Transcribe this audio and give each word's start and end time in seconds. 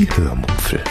Die 0.00 0.08
Hörmupfel. 0.16 0.82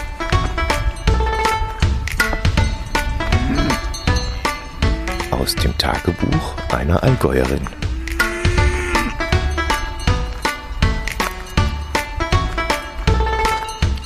Aus 5.31 5.55
dem 5.55 5.75
Tagebuch 5.79 6.55
einer 6.71 7.01
Allgäuerin. 7.01 7.65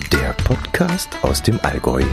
Der 0.10 0.32
Podcast 0.46 1.10
aus 1.22 1.44
dem 1.44 1.60
Allgäu. 1.64 2.06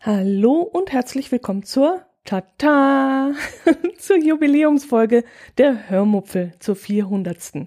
Hallo 0.00 0.62
und 0.62 0.90
herzlich 0.92 1.30
willkommen 1.30 1.64
zur 1.64 2.06
Tata 2.24 3.32
zur 3.98 4.16
Jubiläumsfolge 4.16 5.24
der 5.58 5.90
Hörmupfel 5.90 6.54
zur 6.58 6.76
400. 6.76 7.66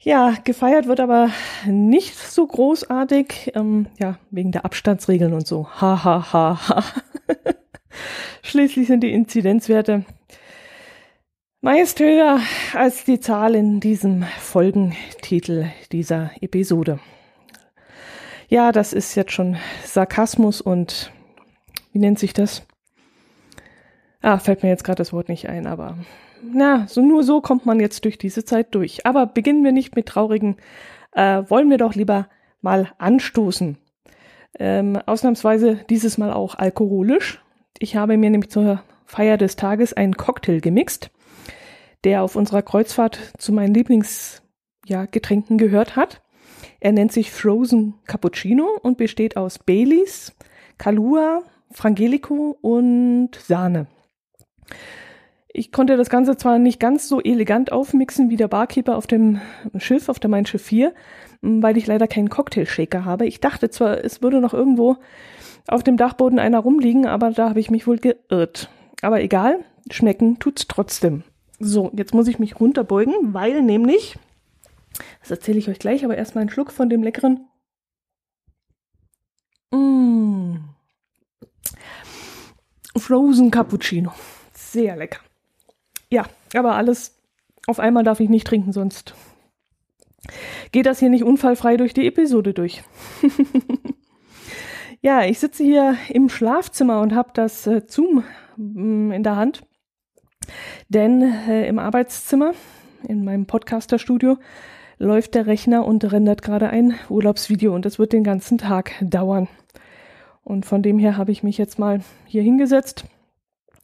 Ja, 0.00 0.34
gefeiert 0.44 0.86
wird 0.86 1.00
aber 1.00 1.30
nicht 1.66 2.16
so 2.16 2.46
großartig, 2.46 3.52
ähm, 3.54 3.86
ja, 3.98 4.18
wegen 4.30 4.52
der 4.52 4.64
Abstandsregeln 4.64 5.32
und 5.32 5.46
so. 5.46 5.68
Ha, 5.80 6.04
ha, 6.04 6.32
ha, 6.32 6.68
ha. 6.68 6.84
Schließlich 8.42 8.86
sind 8.86 9.00
die 9.02 9.12
Inzidenzwerte 9.12 10.04
meist 11.60 11.98
höher 12.00 12.40
als 12.74 13.04
die 13.04 13.20
Zahl 13.20 13.54
in 13.54 13.80
diesem 13.80 14.22
Folgentitel 14.38 15.66
dieser 15.92 16.30
Episode. 16.40 17.00
Ja, 18.48 18.72
das 18.72 18.92
ist 18.92 19.14
jetzt 19.14 19.32
schon 19.32 19.56
Sarkasmus 19.84 20.60
und 20.60 21.12
wie 21.92 21.98
nennt 21.98 22.18
sich 22.18 22.32
das? 22.32 22.66
Ah, 24.20 24.38
fällt 24.38 24.62
mir 24.62 24.68
jetzt 24.68 24.84
gerade 24.84 24.98
das 24.98 25.12
Wort 25.12 25.28
nicht 25.28 25.48
ein, 25.48 25.66
aber 25.66 25.96
na, 26.42 26.86
so 26.88 27.02
nur 27.02 27.22
so 27.22 27.40
kommt 27.40 27.66
man 27.66 27.80
jetzt 27.80 28.04
durch 28.04 28.18
diese 28.18 28.44
Zeit 28.44 28.74
durch. 28.74 29.06
Aber 29.06 29.26
beginnen 29.26 29.64
wir 29.64 29.72
nicht 29.72 29.96
mit 29.96 30.06
traurigen, 30.06 30.56
äh, 31.12 31.42
wollen 31.48 31.70
wir 31.70 31.78
doch 31.78 31.94
lieber 31.94 32.28
mal 32.60 32.92
anstoßen. 32.98 33.78
Ähm, 34.58 34.96
ausnahmsweise 35.06 35.80
dieses 35.88 36.18
Mal 36.18 36.32
auch 36.32 36.56
alkoholisch. 36.56 37.42
Ich 37.78 37.96
habe 37.96 38.16
mir 38.16 38.30
nämlich 38.30 38.50
zur 38.50 38.82
Feier 39.04 39.36
des 39.36 39.56
Tages 39.56 39.92
einen 39.92 40.16
Cocktail 40.16 40.60
gemixt, 40.60 41.10
der 42.04 42.22
auf 42.22 42.36
unserer 42.36 42.62
Kreuzfahrt 42.62 43.32
zu 43.38 43.52
meinen 43.52 43.74
Lieblingsgetränken 43.74 45.58
ja, 45.58 45.64
gehört 45.64 45.96
hat. 45.96 46.22
Er 46.80 46.92
nennt 46.92 47.12
sich 47.12 47.30
Frozen 47.30 47.94
Cappuccino 48.06 48.68
und 48.82 48.98
besteht 48.98 49.36
aus 49.36 49.58
Baileys, 49.58 50.34
Kalua, 50.76 51.42
Frangelico 51.70 52.56
und 52.60 53.30
Sahne. 53.36 53.86
Ich 55.48 55.72
konnte 55.72 55.96
das 55.96 56.10
Ganze 56.10 56.36
zwar 56.36 56.58
nicht 56.58 56.78
ganz 56.78 57.08
so 57.08 57.20
elegant 57.20 57.72
aufmixen 57.72 58.30
wie 58.30 58.36
der 58.36 58.48
Barkeeper 58.48 58.96
auf 58.96 59.06
dem 59.06 59.40
Schiff, 59.78 60.08
auf 60.08 60.18
der 60.18 60.30
Mein 60.30 60.46
Schiff 60.46 60.62
4, 60.62 60.94
weil 61.40 61.76
ich 61.76 61.86
leider 61.86 62.06
keinen 62.06 62.28
Cocktailshaker 62.28 63.04
habe. 63.04 63.26
Ich 63.26 63.40
dachte 63.40 63.70
zwar, 63.70 64.04
es 64.04 64.22
würde 64.22 64.40
noch 64.40 64.54
irgendwo 64.54 64.96
auf 65.66 65.82
dem 65.82 65.96
Dachboden 65.96 66.38
einer 66.38 66.60
rumliegen, 66.60 67.06
aber 67.06 67.30
da 67.30 67.48
habe 67.48 67.60
ich 67.60 67.70
mich 67.70 67.86
wohl 67.86 67.98
geirrt. 67.98 68.70
Aber 69.02 69.20
egal, 69.22 69.60
schmecken 69.90 70.38
tut's 70.38 70.66
trotzdem. 70.68 71.24
So, 71.58 71.90
jetzt 71.94 72.14
muss 72.14 72.28
ich 72.28 72.38
mich 72.38 72.60
runterbeugen, 72.60 73.34
weil 73.34 73.62
nämlich 73.62 74.16
das 75.20 75.30
erzähle 75.30 75.58
ich 75.58 75.68
euch 75.68 75.78
gleich, 75.78 76.04
aber 76.04 76.16
erstmal 76.16 76.42
einen 76.42 76.50
Schluck 76.50 76.72
von 76.72 76.88
dem 76.88 77.02
leckeren. 77.02 77.46
Mmh. 79.70 80.60
Frozen 82.96 83.50
Cappuccino. 83.50 84.12
Sehr 84.78 84.96
lecker. 84.96 85.20
Ja, 86.10 86.24
aber 86.54 86.74
alles 86.74 87.18
auf 87.66 87.80
einmal 87.80 88.04
darf 88.04 88.20
ich 88.20 88.28
nicht 88.28 88.46
trinken, 88.46 88.72
sonst 88.72 89.14
geht 90.72 90.86
das 90.86 90.98
hier 90.98 91.10
nicht 91.10 91.24
unfallfrei 91.24 91.76
durch 91.76 91.94
die 91.94 92.06
Episode 92.06 92.54
durch. 92.54 92.82
ja, 95.00 95.24
ich 95.24 95.38
sitze 95.38 95.64
hier 95.64 95.96
im 96.08 96.28
Schlafzimmer 96.28 97.00
und 97.00 97.14
habe 97.14 97.30
das 97.34 97.66
äh, 97.66 97.82
Zoom 97.86 98.24
mm, 98.56 99.12
in 99.12 99.22
der 99.22 99.36
Hand. 99.36 99.62
Denn 100.88 101.22
äh, 101.22 101.66
im 101.66 101.78
Arbeitszimmer, 101.78 102.54
in 103.06 103.24
meinem 103.24 103.46
Podcasterstudio, 103.46 104.38
läuft 104.98 105.34
der 105.34 105.46
Rechner 105.46 105.86
und 105.86 106.10
rendert 106.10 106.42
gerade 106.42 106.70
ein 106.70 106.94
Urlaubsvideo 107.08 107.74
und 107.74 107.84
das 107.84 107.98
wird 107.98 108.12
den 108.12 108.24
ganzen 108.24 108.58
Tag 108.58 108.92
dauern. 109.00 109.48
Und 110.42 110.64
von 110.64 110.82
dem 110.82 110.98
her 110.98 111.16
habe 111.16 111.32
ich 111.32 111.42
mich 111.42 111.58
jetzt 111.58 111.78
mal 111.78 112.00
hier 112.26 112.42
hingesetzt. 112.42 113.04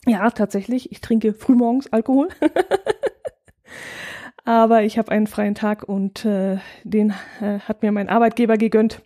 Ja, 0.07 0.31
tatsächlich, 0.31 0.93
ich 0.93 1.01
trinke 1.01 1.33
frühmorgens 1.33 1.93
Alkohol. 1.93 2.29
Aber 4.45 4.83
ich 4.83 4.99
habe 4.99 5.11
einen 5.11 5.27
freien 5.27 5.55
Tag 5.55 5.85
und 5.85 6.27
äh, 6.27 6.59
den 6.83 7.15
äh, 7.41 7.61
hat 7.61 7.83
mir 7.83 7.93
mein 7.93 8.11
Arbeitgeber 8.11 8.59
gegönnt. 8.59 9.01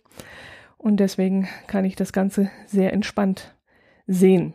Und 0.77 0.97
deswegen 0.97 1.47
kann 1.67 1.85
ich 1.85 1.95
das 1.95 2.11
Ganze 2.11 2.49
sehr 2.65 2.91
entspannt 2.91 3.55
sehen. 4.07 4.53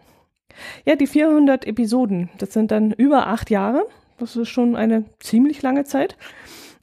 Ja, 0.85 0.97
die 0.97 1.07
400 1.07 1.67
Episoden, 1.67 2.29
das 2.39 2.53
sind 2.53 2.71
dann 2.71 2.93
über 2.93 3.29
acht 3.29 3.51
Jahre. 3.51 3.87
Das 4.19 4.37
ist 4.37 4.49
schon 4.49 4.77
eine 4.77 5.05
ziemlich 5.21 5.63
lange 5.63 5.85
Zeit 5.85 6.17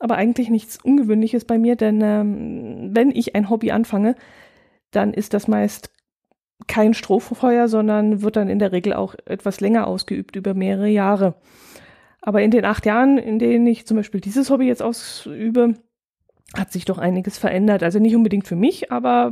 aber 0.01 0.15
eigentlich 0.15 0.49
nichts 0.49 0.79
Ungewöhnliches 0.83 1.45
bei 1.45 1.59
mir, 1.59 1.75
denn 1.75 2.01
ähm, 2.01 2.89
wenn 2.91 3.11
ich 3.11 3.35
ein 3.35 3.49
Hobby 3.49 3.71
anfange, 3.71 4.15
dann 4.89 5.13
ist 5.13 5.35
das 5.35 5.47
meist 5.47 5.91
kein 6.67 6.93
Strohfeuer, 6.93 7.67
sondern 7.67 8.21
wird 8.21 8.35
dann 8.35 8.49
in 8.49 8.59
der 8.59 8.71
Regel 8.71 8.93
auch 8.93 9.15
etwas 9.25 9.59
länger 9.59 9.87
ausgeübt, 9.87 10.35
über 10.35 10.53
mehrere 10.53 10.87
Jahre. 10.87 11.35
Aber 12.21 12.41
in 12.41 12.51
den 12.51 12.65
acht 12.65 12.85
Jahren, 12.85 13.17
in 13.17 13.39
denen 13.39 13.65
ich 13.67 13.87
zum 13.87 13.97
Beispiel 13.97 14.21
dieses 14.21 14.49
Hobby 14.49 14.65
jetzt 14.65 14.83
ausübe, 14.83 15.75
hat 16.55 16.71
sich 16.71 16.85
doch 16.85 16.97
einiges 16.97 17.37
verändert. 17.37 17.83
Also 17.83 17.99
nicht 17.99 18.15
unbedingt 18.15 18.47
für 18.47 18.55
mich, 18.55 18.91
aber 18.91 19.31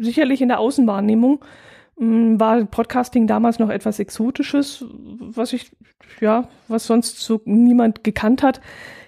sicherlich 0.00 0.40
in 0.42 0.48
der 0.48 0.58
Außenwahrnehmung 0.58 1.44
hm, 1.98 2.40
war 2.40 2.64
Podcasting 2.64 3.26
damals 3.26 3.58
noch 3.58 3.68
etwas 3.70 3.98
Exotisches, 3.98 4.84
was 4.90 5.52
ich, 5.52 5.70
ja, 6.20 6.48
was 6.68 6.86
sonst 6.86 7.20
so 7.20 7.40
niemand 7.44 8.02
gekannt 8.02 8.42
hat 8.42 8.60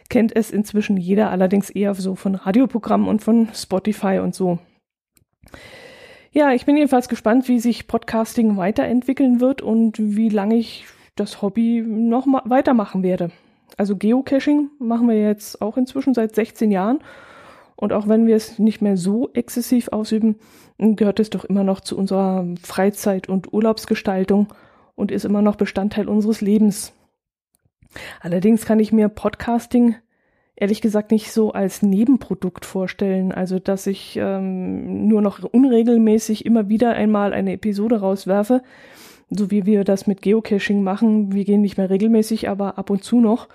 kennt 0.09 0.35
es 0.35 0.51
inzwischen 0.51 0.97
jeder, 0.97 1.31
allerdings 1.31 1.71
eher 1.71 1.95
so 1.95 2.15
von 2.15 2.35
Radioprogrammen 2.35 3.09
und 3.09 3.23
von 3.23 3.49
Spotify 3.55 4.21
und 4.23 4.35
so. 4.35 4.59
Ja, 6.37 6.53
ich 6.53 6.67
bin 6.67 6.77
jedenfalls 6.77 7.09
gespannt, 7.09 7.49
wie 7.49 7.59
sich 7.59 7.87
Podcasting 7.87 8.59
weiterentwickeln 8.59 9.41
wird 9.41 9.63
und 9.63 9.97
wie 9.99 10.29
lange 10.29 10.57
ich 10.57 10.85
das 11.15 11.41
Hobby 11.41 11.81
noch 11.81 12.27
weitermachen 12.45 13.03
werde. 13.03 13.31
Also 13.79 13.97
Geocaching 13.97 14.69
machen 14.79 15.09
wir 15.09 15.19
jetzt 15.19 15.63
auch 15.63 15.79
inzwischen 15.79 16.13
seit 16.13 16.35
16 16.35 16.71
Jahren. 16.71 16.99
Und 17.75 17.95
auch 17.95 18.07
wenn 18.07 18.27
wir 18.27 18.37
es 18.37 18.59
nicht 18.59 18.83
mehr 18.83 18.99
so 18.99 19.31
exzessiv 19.33 19.89
ausüben, 19.93 20.37
gehört 20.77 21.21
es 21.21 21.31
doch 21.31 21.47
immer 21.47 21.65
noch 21.65 21.81
zu 21.81 21.97
unserer 21.97 22.47
Freizeit- 22.63 23.31
und 23.31 23.55
Urlaubsgestaltung 23.55 24.49
und 24.95 25.11
ist 25.11 25.25
immer 25.25 25.41
noch 25.41 25.57
Bestandteil 25.57 26.07
unseres 26.07 26.43
Lebens. 26.43 26.93
Allerdings 28.21 28.67
kann 28.67 28.79
ich 28.79 28.93
mir 28.93 29.09
Podcasting 29.09 29.95
ehrlich 30.57 30.81
gesagt 30.81 31.13
nicht 31.13 31.31
so 31.31 31.53
als 31.53 31.83
Nebenprodukt 31.83 32.65
vorstellen. 32.65 33.31
Also, 33.31 33.59
dass 33.59 33.87
ich 33.87 34.17
ähm, 34.17 35.07
nur 35.07 35.21
noch 35.21 35.43
unregelmäßig 35.45 36.47
immer 36.47 36.69
wieder 36.69 36.95
einmal 36.95 37.33
eine 37.33 37.53
Episode 37.53 38.01
rauswerfe, 38.01 38.63
so 39.31 39.51
wie 39.51 39.67
wir 39.67 39.85
das 39.85 40.07
mit 40.07 40.23
Geocaching 40.23 40.83
machen. 40.83 41.33
Wir 41.33 41.45
gehen 41.45 41.61
nicht 41.61 41.77
mehr 41.77 41.91
regelmäßig, 41.91 42.49
aber 42.49 42.79
ab 42.79 42.91
und 42.91 43.05
zu 43.05 43.21
noch. 43.21 43.49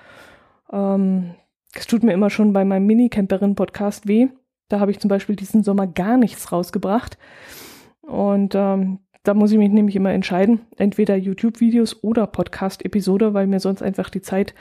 Ähm, 0.72 1.31
es 1.73 1.88
tut 1.88 2.03
mir 2.03 2.13
immer 2.13 2.29
schon 2.29 2.53
bei 2.53 2.63
meinem 2.63 2.85
Minicamperin-Podcast 2.85 4.07
weh. 4.07 4.28
Da 4.69 4.79
habe 4.79 4.91
ich 4.91 5.00
zum 5.00 5.09
Beispiel 5.09 5.35
diesen 5.35 5.63
Sommer 5.63 5.88
gar 5.88 6.18
nichts 6.18 6.51
rausgebracht. 6.51 7.18
Und 8.01 8.53
ähm, 8.56 9.00
da 9.23 9.33
muss 9.33 9.51
ich 9.51 9.57
mich 9.57 9.69
nämlich 9.69 9.95
immer 9.95 10.11
entscheiden, 10.11 10.61
entweder 10.77 11.15
YouTube-Videos 11.15 12.03
oder 12.03 12.25
Podcast-Episode, 12.27 13.33
weil 13.33 13.47
mir 13.47 13.59
sonst 13.59 13.81
einfach 13.81 14.09
die 14.09 14.21
Zeit 14.21 14.55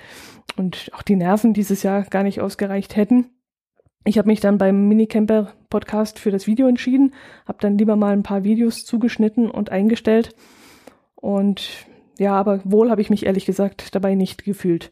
und 0.57 0.91
auch 0.93 1.03
die 1.03 1.17
Nerven 1.17 1.55
dieses 1.55 1.83
Jahr 1.83 2.03
gar 2.03 2.23
nicht 2.23 2.41
ausgereicht 2.41 2.97
hätten. 2.97 3.31
Ich 4.05 4.19
habe 4.19 4.29
mich 4.29 4.41
dann 4.41 4.59
beim 4.59 4.89
Minicamper-Podcast 4.89 6.19
für 6.19 6.31
das 6.31 6.47
Video 6.47 6.67
entschieden, 6.67 7.15
habe 7.47 7.59
dann 7.61 7.79
lieber 7.79 7.97
mal 7.97 8.13
ein 8.13 8.23
paar 8.23 8.45
Videos 8.45 8.85
zugeschnitten 8.85 9.51
und 9.51 9.71
eingestellt. 9.71 10.35
Und 11.15 11.87
ja, 12.19 12.35
aber 12.35 12.61
wohl 12.65 12.91
habe 12.91 13.01
ich 13.01 13.11
mich 13.11 13.27
ehrlich 13.27 13.47
gesagt 13.47 13.95
dabei 13.95 14.15
nicht 14.15 14.45
gefühlt. 14.45 14.91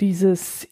Dieses 0.00 0.68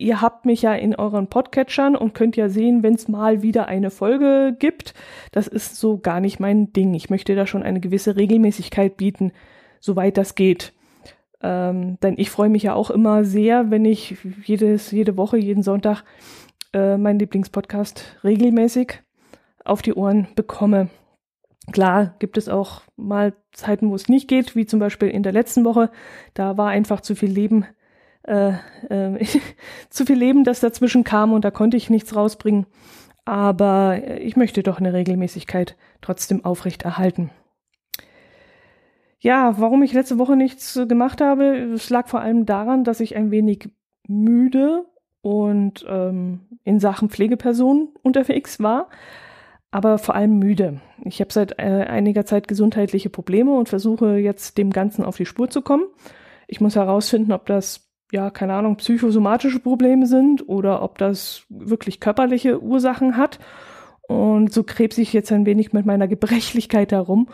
ihr 0.00 0.22
habt 0.22 0.46
mich 0.46 0.62
ja 0.62 0.74
in 0.74 0.94
euren 0.94 1.26
Podcatchern 1.26 1.94
und 1.94 2.14
könnt 2.14 2.36
ja 2.36 2.48
sehen, 2.48 2.82
wenn 2.82 2.94
es 2.94 3.06
mal 3.06 3.42
wieder 3.42 3.66
eine 3.66 3.90
Folge 3.90 4.56
gibt. 4.58 4.94
Das 5.30 5.46
ist 5.46 5.76
so 5.76 5.98
gar 5.98 6.20
nicht 6.20 6.40
mein 6.40 6.72
Ding. 6.72 6.94
Ich 6.94 7.10
möchte 7.10 7.34
da 7.34 7.46
schon 7.46 7.62
eine 7.62 7.80
gewisse 7.80 8.16
Regelmäßigkeit 8.16 8.96
bieten, 8.96 9.32
soweit 9.78 10.16
das 10.16 10.34
geht. 10.34 10.72
Ähm, 11.42 11.98
denn 12.02 12.14
ich 12.16 12.30
freue 12.30 12.48
mich 12.48 12.62
ja 12.62 12.74
auch 12.74 12.90
immer 12.90 13.24
sehr, 13.24 13.70
wenn 13.70 13.84
ich 13.84 14.16
jedes, 14.44 14.90
jede 14.90 15.16
Woche, 15.16 15.36
jeden 15.36 15.62
Sonntag 15.62 16.02
äh, 16.72 16.96
meinen 16.96 17.18
Lieblingspodcast 17.18 18.18
regelmäßig 18.24 19.02
auf 19.64 19.82
die 19.82 19.94
Ohren 19.94 20.28
bekomme. 20.34 20.88
Klar 21.72 22.14
gibt 22.18 22.38
es 22.38 22.48
auch 22.48 22.82
mal 22.96 23.34
Zeiten, 23.52 23.90
wo 23.90 23.94
es 23.94 24.08
nicht 24.08 24.28
geht, 24.28 24.56
wie 24.56 24.66
zum 24.66 24.80
Beispiel 24.80 25.08
in 25.08 25.22
der 25.22 25.32
letzten 25.32 25.64
Woche. 25.64 25.90
Da 26.34 26.56
war 26.56 26.68
einfach 26.68 27.00
zu 27.00 27.14
viel 27.14 27.30
Leben 27.30 27.66
äh, 28.24 28.52
äh, 28.88 29.24
zu 29.90 30.06
viel 30.06 30.18
Leben, 30.18 30.44
das 30.44 30.60
dazwischen 30.60 31.04
kam 31.04 31.32
und 31.32 31.44
da 31.44 31.50
konnte 31.50 31.76
ich 31.76 31.90
nichts 31.90 32.14
rausbringen. 32.14 32.66
Aber 33.24 34.00
ich 34.20 34.36
möchte 34.36 34.62
doch 34.62 34.78
eine 34.78 34.92
Regelmäßigkeit 34.92 35.76
trotzdem 36.00 36.44
aufrechterhalten. 36.44 37.30
Ja, 39.20 39.58
warum 39.58 39.82
ich 39.82 39.92
letzte 39.92 40.18
Woche 40.18 40.34
nichts 40.34 40.80
gemacht 40.88 41.20
habe, 41.20 41.72
es 41.74 41.90
lag 41.90 42.08
vor 42.08 42.20
allem 42.20 42.46
daran, 42.46 42.84
dass 42.84 43.00
ich 43.00 43.16
ein 43.16 43.30
wenig 43.30 43.68
müde 44.08 44.86
und 45.20 45.84
ähm, 45.88 46.40
in 46.64 46.80
Sachen 46.80 47.10
Pflegeperson 47.10 47.90
unterwegs 48.02 48.60
war, 48.60 48.88
aber 49.70 49.98
vor 49.98 50.14
allem 50.14 50.38
müde. 50.38 50.80
Ich 51.04 51.20
habe 51.20 51.32
seit 51.32 51.58
äh, 51.58 51.84
einiger 51.88 52.24
Zeit 52.24 52.48
gesundheitliche 52.48 53.10
Probleme 53.10 53.54
und 53.54 53.68
versuche 53.68 54.16
jetzt 54.16 54.56
dem 54.56 54.70
Ganzen 54.70 55.04
auf 55.04 55.18
die 55.18 55.26
Spur 55.26 55.50
zu 55.50 55.60
kommen. 55.60 55.84
Ich 56.48 56.62
muss 56.62 56.74
herausfinden, 56.74 57.32
ob 57.32 57.44
das 57.44 57.89
ja, 58.12 58.30
keine 58.30 58.54
Ahnung, 58.54 58.76
psychosomatische 58.76 59.60
Probleme 59.60 60.06
sind 60.06 60.48
oder 60.48 60.82
ob 60.82 60.98
das 60.98 61.44
wirklich 61.48 62.00
körperliche 62.00 62.62
Ursachen 62.62 63.16
hat. 63.16 63.38
Und 64.08 64.52
so 64.52 64.64
krebs 64.64 64.98
ich 64.98 65.12
jetzt 65.12 65.30
ein 65.30 65.46
wenig 65.46 65.72
mit 65.72 65.86
meiner 65.86 66.08
Gebrechlichkeit 66.08 66.90
herum 66.90 67.28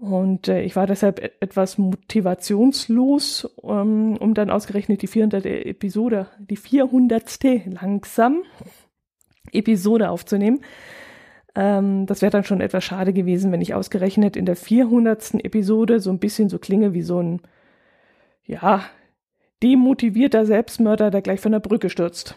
und 0.00 0.48
äh, 0.48 0.62
ich 0.62 0.76
war 0.76 0.86
deshalb 0.86 1.22
e-, 1.22 1.30
etwas 1.40 1.76
motivationslos, 1.76 3.54
ähm, 3.62 4.16
um 4.16 4.32
dann 4.32 4.50
ausgerechnet 4.50 5.02
die 5.02 5.06
400. 5.06 5.44
Episode, 5.44 6.26
die 6.38 6.56
400. 6.56 7.38
langsam 7.66 8.42
Episode 9.52 10.08
aufzunehmen. 10.08 10.62
Ähm, 11.54 12.06
das 12.06 12.22
wäre 12.22 12.30
dann 12.30 12.44
schon 12.44 12.62
etwas 12.62 12.82
schade 12.82 13.12
gewesen, 13.12 13.52
wenn 13.52 13.60
ich 13.60 13.74
ausgerechnet 13.74 14.36
in 14.36 14.46
der 14.46 14.56
400. 14.56 15.34
Episode 15.44 16.00
so 16.00 16.10
ein 16.10 16.18
bisschen 16.18 16.48
so 16.48 16.58
klinge 16.58 16.94
wie 16.94 17.02
so 17.02 17.20
ein, 17.20 17.42
ja, 18.46 18.82
demotivierter 19.62 20.46
Selbstmörder, 20.46 21.10
der 21.10 21.22
gleich 21.22 21.40
von 21.40 21.52
der 21.52 21.60
Brücke 21.60 21.90
stürzt. 21.90 22.34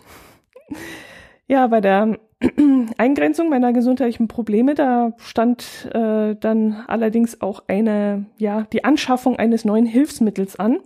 Ja, 1.48 1.68
bei 1.68 1.81
der 1.81 2.18
Eingrenzung 2.98 3.50
meiner 3.50 3.74
gesundheitlichen 3.74 4.28
Probleme, 4.28 4.75
da 4.75 5.14
stand 5.18 5.90
äh, 5.94 6.36
dann 6.36 6.84
allerdings 6.88 7.42
auch 7.42 7.64
eine, 7.68 8.25
ja, 8.38 8.64
die 8.74 8.84
Anschaffung 8.84 9.38
eines 9.38 9.66
neuen 9.66 9.86
Hilfsmittels 9.86 10.58
an, 10.58 10.80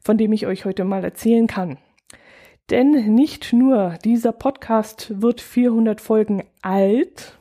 von 0.00 0.18
dem 0.18 0.32
ich 0.32 0.46
euch 0.46 0.64
heute 0.64 0.84
mal 0.84 1.04
erzählen 1.04 1.46
kann. 1.46 1.78
Denn 2.70 3.14
nicht 3.14 3.52
nur 3.52 3.96
dieser 4.04 4.32
Podcast 4.32 5.20
wird 5.20 5.40
400 5.40 6.00
Folgen 6.00 6.44
alt, 6.62 7.38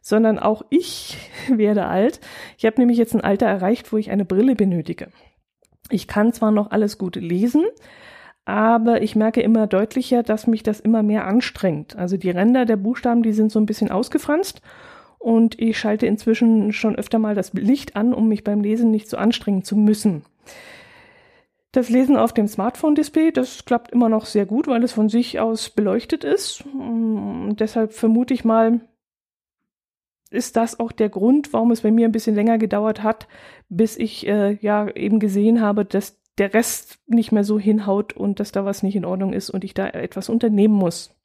sondern 0.00 0.38
auch 0.38 0.62
ich 0.70 1.16
werde 1.48 1.86
alt. 1.86 2.20
Ich 2.58 2.66
habe 2.66 2.80
nämlich 2.80 2.98
jetzt 2.98 3.14
ein 3.14 3.22
Alter 3.22 3.46
erreicht, 3.46 3.92
wo 3.92 3.96
ich 3.96 4.10
eine 4.10 4.24
Brille 4.24 4.54
benötige. 4.54 5.08
Ich 5.90 6.08
kann 6.08 6.32
zwar 6.32 6.50
noch 6.50 6.70
alles 6.70 6.98
gut 6.98 7.16
lesen, 7.16 7.64
aber 8.44 9.02
ich 9.02 9.16
merke 9.16 9.40
immer 9.40 9.66
deutlicher, 9.66 10.22
dass 10.22 10.46
mich 10.46 10.62
das 10.62 10.80
immer 10.80 11.02
mehr 11.02 11.26
anstrengt. 11.26 11.96
Also 11.96 12.16
die 12.16 12.30
Ränder 12.30 12.64
der 12.64 12.76
Buchstaben, 12.76 13.22
die 13.22 13.32
sind 13.32 13.50
so 13.50 13.58
ein 13.58 13.66
bisschen 13.66 13.90
ausgefranst 13.90 14.62
und 15.18 15.60
ich 15.60 15.78
schalte 15.78 16.06
inzwischen 16.06 16.72
schon 16.72 16.96
öfter 16.96 17.18
mal 17.18 17.34
das 17.34 17.52
Licht 17.52 17.96
an, 17.96 18.14
um 18.14 18.28
mich 18.28 18.44
beim 18.44 18.60
Lesen 18.60 18.90
nicht 18.90 19.08
so 19.08 19.16
anstrengen 19.16 19.64
zu 19.64 19.76
müssen. 19.76 20.24
Das 21.72 21.90
Lesen 21.90 22.16
auf 22.16 22.32
dem 22.32 22.48
Smartphone-Display, 22.48 23.32
das 23.32 23.64
klappt 23.64 23.90
immer 23.90 24.08
noch 24.08 24.24
sehr 24.24 24.46
gut, 24.46 24.66
weil 24.66 24.82
es 24.82 24.92
von 24.92 25.08
sich 25.08 25.40
aus 25.40 25.68
beleuchtet 25.68 26.24
ist. 26.24 26.64
Und 26.72 27.56
deshalb 27.58 27.92
vermute 27.92 28.32
ich 28.32 28.44
mal, 28.44 28.80
ist 30.36 30.56
das 30.56 30.78
auch 30.78 30.92
der 30.92 31.08
Grund, 31.08 31.52
warum 31.52 31.72
es 31.72 31.80
bei 31.80 31.90
mir 31.90 32.06
ein 32.06 32.12
bisschen 32.12 32.36
länger 32.36 32.58
gedauert 32.58 33.02
hat, 33.02 33.26
bis 33.68 33.96
ich 33.96 34.26
äh, 34.26 34.52
ja 34.60 34.88
eben 34.94 35.18
gesehen 35.18 35.60
habe, 35.60 35.84
dass 35.84 36.20
der 36.38 36.54
Rest 36.54 36.98
nicht 37.06 37.32
mehr 37.32 37.44
so 37.44 37.58
hinhaut 37.58 38.12
und 38.12 38.38
dass 38.38 38.52
da 38.52 38.64
was 38.64 38.82
nicht 38.82 38.94
in 38.94 39.04
Ordnung 39.04 39.32
ist 39.32 39.50
und 39.50 39.64
ich 39.64 39.74
da 39.74 39.88
etwas 39.88 40.28
unternehmen 40.28 40.74
muss. 40.74 41.15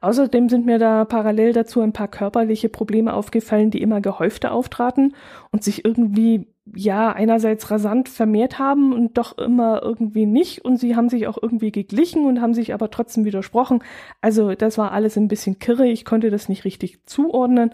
Außerdem 0.00 0.48
sind 0.48 0.66
mir 0.66 0.78
da 0.78 1.04
parallel 1.04 1.54
dazu 1.54 1.80
ein 1.80 1.92
paar 1.92 2.08
körperliche 2.08 2.68
Probleme 2.68 3.14
aufgefallen, 3.14 3.70
die 3.70 3.80
immer 3.80 4.00
gehäufter 4.00 4.52
auftraten 4.52 5.14
und 5.50 5.64
sich 5.64 5.84
irgendwie, 5.84 6.46
ja, 6.74 7.10
einerseits 7.12 7.70
rasant 7.70 8.08
vermehrt 8.08 8.58
haben 8.58 8.92
und 8.92 9.16
doch 9.16 9.38
immer 9.38 9.82
irgendwie 9.82 10.26
nicht 10.26 10.64
und 10.64 10.76
sie 10.76 10.94
haben 10.94 11.08
sich 11.08 11.26
auch 11.26 11.38
irgendwie 11.40 11.72
geglichen 11.72 12.26
und 12.26 12.40
haben 12.42 12.52
sich 12.52 12.74
aber 12.74 12.90
trotzdem 12.90 13.24
widersprochen. 13.24 13.82
Also 14.20 14.54
das 14.54 14.76
war 14.76 14.92
alles 14.92 15.16
ein 15.16 15.28
bisschen 15.28 15.58
kirre, 15.58 15.86
ich 15.86 16.04
konnte 16.04 16.30
das 16.30 16.50
nicht 16.50 16.64
richtig 16.64 17.06
zuordnen 17.06 17.70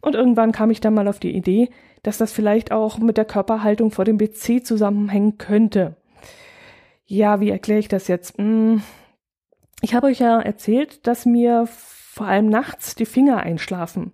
und 0.00 0.14
irgendwann 0.14 0.52
kam 0.52 0.70
ich 0.70 0.80
dann 0.80 0.94
mal 0.94 1.08
auf 1.08 1.18
die 1.18 1.34
Idee, 1.34 1.70
dass 2.04 2.18
das 2.18 2.32
vielleicht 2.32 2.70
auch 2.70 2.98
mit 2.98 3.16
der 3.16 3.24
Körperhaltung 3.24 3.90
vor 3.90 4.04
dem 4.04 4.18
PC 4.18 4.64
zusammenhängen 4.64 5.38
könnte. 5.38 5.96
Ja, 7.06 7.40
wie 7.40 7.50
erkläre 7.50 7.80
ich 7.80 7.88
das 7.88 8.08
jetzt? 8.08 8.38
Hm, 8.38 8.82
ich 9.80 9.94
habe 9.94 10.06
euch 10.08 10.20
ja 10.20 10.40
erzählt, 10.40 11.06
dass 11.06 11.26
mir 11.26 11.66
vor 11.66 12.26
allem 12.26 12.48
nachts 12.48 12.94
die 12.94 13.06
Finger 13.06 13.38
einschlafen. 13.40 14.12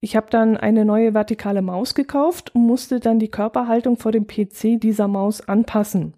Ich 0.00 0.16
habe 0.16 0.26
dann 0.28 0.56
eine 0.56 0.84
neue 0.84 1.14
vertikale 1.14 1.62
Maus 1.62 1.94
gekauft 1.94 2.54
und 2.54 2.66
musste 2.66 3.00
dann 3.00 3.18
die 3.18 3.30
Körperhaltung 3.30 3.96
vor 3.96 4.12
dem 4.12 4.26
PC 4.26 4.78
dieser 4.80 5.08
Maus 5.08 5.48
anpassen. 5.48 6.14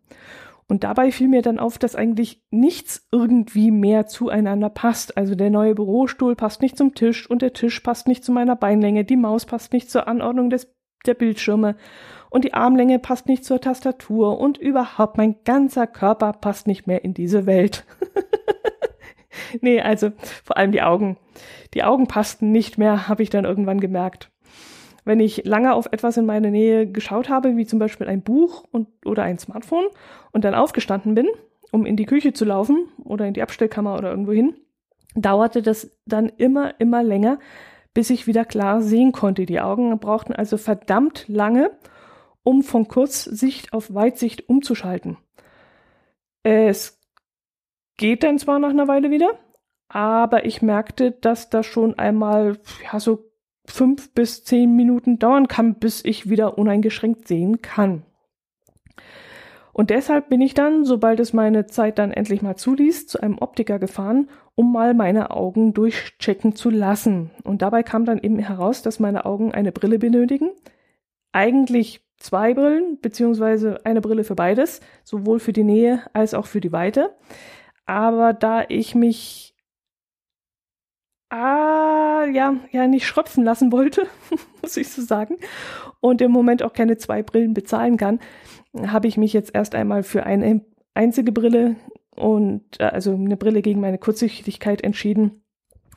Und 0.68 0.82
dabei 0.82 1.12
fiel 1.12 1.28
mir 1.28 1.42
dann 1.42 1.60
auf, 1.60 1.78
dass 1.78 1.94
eigentlich 1.94 2.42
nichts 2.50 3.06
irgendwie 3.12 3.70
mehr 3.70 4.06
zueinander 4.06 4.70
passt. 4.70 5.16
Also 5.16 5.36
der 5.36 5.50
neue 5.50 5.76
Bürostuhl 5.76 6.34
passt 6.34 6.62
nicht 6.62 6.76
zum 6.76 6.94
Tisch 6.94 7.30
und 7.30 7.42
der 7.42 7.52
Tisch 7.52 7.78
passt 7.80 8.08
nicht 8.08 8.24
zu 8.24 8.32
meiner 8.32 8.56
Beinlänge, 8.56 9.04
die 9.04 9.16
Maus 9.16 9.46
passt 9.46 9.72
nicht 9.72 9.90
zur 9.90 10.08
Anordnung 10.08 10.50
des 10.50 10.74
der 11.06 11.14
Bildschirme 11.14 11.76
und 12.30 12.44
die 12.44 12.54
Armlänge 12.54 12.98
passt 12.98 13.28
nicht 13.28 13.44
zur 13.44 13.60
Tastatur 13.60 14.40
und 14.40 14.58
überhaupt 14.58 15.16
mein 15.16 15.36
ganzer 15.44 15.86
Körper 15.86 16.32
passt 16.32 16.66
nicht 16.66 16.86
mehr 16.86 17.04
in 17.04 17.14
diese 17.14 17.46
Welt. 17.46 17.84
nee, 19.60 19.80
also 19.80 20.10
vor 20.44 20.56
allem 20.56 20.72
die 20.72 20.82
Augen. 20.82 21.16
Die 21.74 21.84
Augen 21.84 22.06
passten 22.06 22.52
nicht 22.52 22.78
mehr, 22.78 23.08
habe 23.08 23.22
ich 23.22 23.30
dann 23.30 23.44
irgendwann 23.44 23.80
gemerkt. 23.80 24.30
Wenn 25.04 25.20
ich 25.20 25.44
lange 25.44 25.74
auf 25.74 25.86
etwas 25.92 26.16
in 26.16 26.26
meiner 26.26 26.50
Nähe 26.50 26.90
geschaut 26.90 27.28
habe, 27.28 27.56
wie 27.56 27.66
zum 27.66 27.78
Beispiel 27.78 28.08
ein 28.08 28.22
Buch 28.22 28.64
und, 28.72 28.88
oder 29.04 29.22
ein 29.22 29.38
Smartphone 29.38 29.86
und 30.32 30.44
dann 30.44 30.54
aufgestanden 30.54 31.14
bin, 31.14 31.28
um 31.70 31.86
in 31.86 31.96
die 31.96 32.06
Küche 32.06 32.32
zu 32.32 32.44
laufen 32.44 32.88
oder 33.04 33.26
in 33.26 33.34
die 33.34 33.42
Abstellkammer 33.42 33.96
oder 33.96 34.10
irgendwo 34.10 34.32
hin, 34.32 34.56
dauerte 35.14 35.62
das 35.62 35.96
dann 36.06 36.28
immer, 36.28 36.78
immer 36.80 37.02
länger, 37.02 37.38
bis 37.94 38.10
ich 38.10 38.26
wieder 38.26 38.44
klar 38.44 38.82
sehen 38.82 39.12
konnte. 39.12 39.46
Die 39.46 39.60
Augen 39.60 39.98
brauchten 39.98 40.32
also 40.32 40.56
verdammt 40.56 41.24
lange, 41.28 41.70
um 42.42 42.62
von 42.62 42.88
Kurzsicht 42.88 43.72
auf 43.72 43.92
Weitsicht 43.94 44.48
umzuschalten. 44.48 45.16
Es 46.42 46.95
geht 47.96 48.22
dann 48.22 48.38
zwar 48.38 48.58
nach 48.58 48.70
einer 48.70 48.88
Weile 48.88 49.10
wieder, 49.10 49.30
aber 49.88 50.44
ich 50.44 50.62
merkte, 50.62 51.12
dass 51.12 51.50
das 51.50 51.66
schon 51.66 51.98
einmal 51.98 52.58
ja, 52.84 53.00
so 53.00 53.30
fünf 53.66 54.12
bis 54.14 54.44
zehn 54.44 54.74
Minuten 54.74 55.18
dauern 55.18 55.48
kann, 55.48 55.76
bis 55.76 56.04
ich 56.04 56.28
wieder 56.28 56.58
uneingeschränkt 56.58 57.26
sehen 57.26 57.62
kann. 57.62 58.02
Und 59.72 59.90
deshalb 59.90 60.30
bin 60.30 60.40
ich 60.40 60.54
dann, 60.54 60.86
sobald 60.86 61.20
es 61.20 61.34
meine 61.34 61.66
Zeit 61.66 61.98
dann 61.98 62.10
endlich 62.10 62.40
mal 62.40 62.56
zuließ, 62.56 63.08
zu 63.08 63.20
einem 63.20 63.36
Optiker 63.36 63.78
gefahren, 63.78 64.30
um 64.54 64.72
mal 64.72 64.94
meine 64.94 65.30
Augen 65.32 65.74
durchchecken 65.74 66.54
zu 66.54 66.70
lassen. 66.70 67.30
Und 67.44 67.60
dabei 67.60 67.82
kam 67.82 68.06
dann 68.06 68.18
eben 68.18 68.38
heraus, 68.38 68.80
dass 68.80 69.00
meine 69.00 69.26
Augen 69.26 69.52
eine 69.52 69.72
Brille 69.72 69.98
benötigen. 69.98 70.50
Eigentlich 71.32 72.00
zwei 72.16 72.54
Brillen, 72.54 72.98
beziehungsweise 73.02 73.84
eine 73.84 74.00
Brille 74.00 74.24
für 74.24 74.34
beides, 74.34 74.80
sowohl 75.04 75.40
für 75.40 75.52
die 75.52 75.64
Nähe 75.64 76.00
als 76.14 76.32
auch 76.32 76.46
für 76.46 76.62
die 76.62 76.72
Weite. 76.72 77.14
Aber 77.86 78.32
da 78.32 78.64
ich 78.68 78.94
mich 78.94 79.54
ah, 81.30 82.24
ja, 82.32 82.56
ja, 82.72 82.86
nicht 82.86 83.06
schröpfen 83.06 83.44
lassen 83.44 83.72
wollte, 83.72 84.06
muss 84.62 84.76
ich 84.76 84.88
so 84.88 85.02
sagen, 85.02 85.36
und 86.00 86.20
im 86.20 86.30
Moment 86.30 86.62
auch 86.62 86.72
keine 86.72 86.96
zwei 86.98 87.22
Brillen 87.22 87.54
bezahlen 87.54 87.96
kann, 87.96 88.20
habe 88.86 89.08
ich 89.08 89.16
mich 89.16 89.32
jetzt 89.32 89.54
erst 89.54 89.74
einmal 89.74 90.02
für 90.02 90.24
eine 90.24 90.64
einzige 90.94 91.32
Brille 91.32 91.76
und 92.14 92.62
äh, 92.78 92.84
also 92.84 93.14
eine 93.14 93.36
Brille 93.36 93.62
gegen 93.62 93.80
meine 93.80 93.98
Kurzsichtigkeit 93.98 94.82
entschieden. 94.82 95.42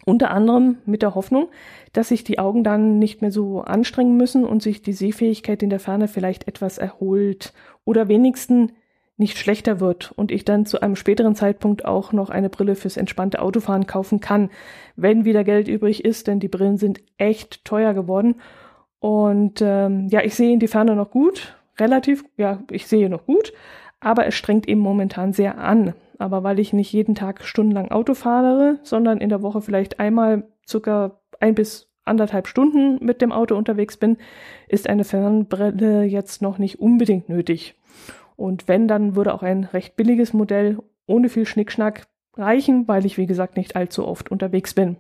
Unter 0.06 0.32
anderem 0.32 0.78
mit 0.86 1.02
der 1.02 1.14
Hoffnung, 1.14 1.50
dass 1.94 2.08
sich 2.08 2.24
die 2.24 2.40
Augen 2.40 2.64
dann 2.64 2.98
nicht 3.00 3.22
mehr 3.22 3.32
so 3.32 3.62
anstrengen 3.62 4.18
müssen 4.18 4.44
und 4.46 4.64
sich 4.64 4.82
die 4.82 4.94
Sehfähigkeit 4.94 5.62
in 5.62 5.70
der 5.70 5.80
Ferne 5.80 6.08
vielleicht 6.08 6.48
etwas 6.48 6.78
erholt 6.78 7.54
oder 7.86 8.08
wenigstens 8.08 8.72
nicht 9.20 9.38
schlechter 9.38 9.80
wird 9.80 10.12
und 10.16 10.32
ich 10.32 10.46
dann 10.46 10.66
zu 10.66 10.82
einem 10.82 10.96
späteren 10.96 11.36
Zeitpunkt 11.36 11.86
auch 11.86 12.14
noch 12.14 12.30
eine 12.30 12.50
Brille 12.50 12.76
fürs 12.76 12.98
entspannte 12.98 13.42
Autofahren 13.42 13.86
kaufen 13.86 14.20
kann, 14.20 14.50
wenn 14.96 15.26
wieder 15.26 15.44
Geld 15.44 15.68
übrig 15.68 16.06
ist, 16.06 16.28
denn 16.28 16.40
die 16.40 16.48
Brillen 16.48 16.78
sind 16.78 17.02
echt 17.18 17.66
teuer 17.66 17.94
geworden. 17.94 18.36
Und 19.00 19.62
ähm, 19.62 20.08
ja, 20.10 20.22
ich 20.24 20.36
sehe 20.36 20.54
in 20.54 20.60
die 20.60 20.68
Ferne 20.68 20.96
noch 20.96 21.12
gut, 21.12 21.56
relativ, 21.78 22.24
ja, 22.38 22.64
ich 22.72 22.88
sehe 22.88 23.10
noch 23.10 23.26
gut, 23.26 23.54
aber 24.00 24.26
es 24.26 24.36
strengt 24.36 24.68
eben 24.68 24.82
momentan 24.82 25.34
sehr 25.34 25.58
an. 25.58 25.94
Aber 26.18 26.44
weil 26.44 26.60
ich 26.60 26.74
nicht 26.74 26.92
jeden 26.92 27.16
Tag 27.16 27.44
stundenlang 27.44 27.92
Auto 27.92 28.14
fahre, 28.14 28.80
sondern 28.84 29.20
in 29.20 29.30
der 29.30 29.42
Woche 29.42 29.62
vielleicht 29.62 30.00
einmal 30.00 30.44
circa 30.68 31.20
ein 31.40 31.56
bis 31.56 31.90
anderthalb 32.04 32.48
Stunden 32.48 33.04
mit 33.04 33.22
dem 33.22 33.32
Auto 33.32 33.56
unterwegs 33.56 33.98
bin, 33.98 34.18
ist 34.68 34.90
eine 34.90 35.04
Fernbrille 35.04 36.04
jetzt 36.04 36.42
noch 36.42 36.58
nicht 36.58 36.80
unbedingt 36.80 37.30
nötig. 37.30 37.76
Und 38.40 38.70
wenn, 38.70 38.88
dann 38.88 39.18
würde 39.18 39.34
auch 39.34 39.44
ein 39.44 39.66
recht 39.66 39.98
billiges 39.98 40.32
Modell 40.32 40.80
ohne 41.06 41.28
viel 41.28 41.46
Schnickschnack 41.46 42.08
reichen, 42.38 42.88
weil 42.88 43.06
ich, 43.06 43.18
wie 43.18 43.26
gesagt, 43.26 43.58
nicht 43.58 43.76
allzu 43.76 44.08
oft 44.08 44.32
unterwegs 44.32 44.74
bin. 44.74 44.96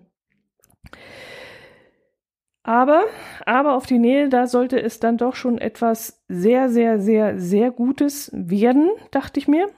Aber, 2.64 3.06
aber 3.46 3.76
auf 3.76 3.86
die 3.86 3.98
Nähe, 3.98 4.28
da 4.28 4.46
sollte 4.46 4.82
es 4.82 5.00
dann 5.00 5.16
doch 5.16 5.36
schon 5.36 5.58
etwas 5.58 6.22
sehr, 6.28 6.68
sehr, 6.68 7.00
sehr, 7.00 7.40
sehr 7.40 7.72
Gutes 7.72 8.30
werden, 8.34 8.90
dachte 9.12 9.40
ich 9.40 9.48
mir. 9.48 9.70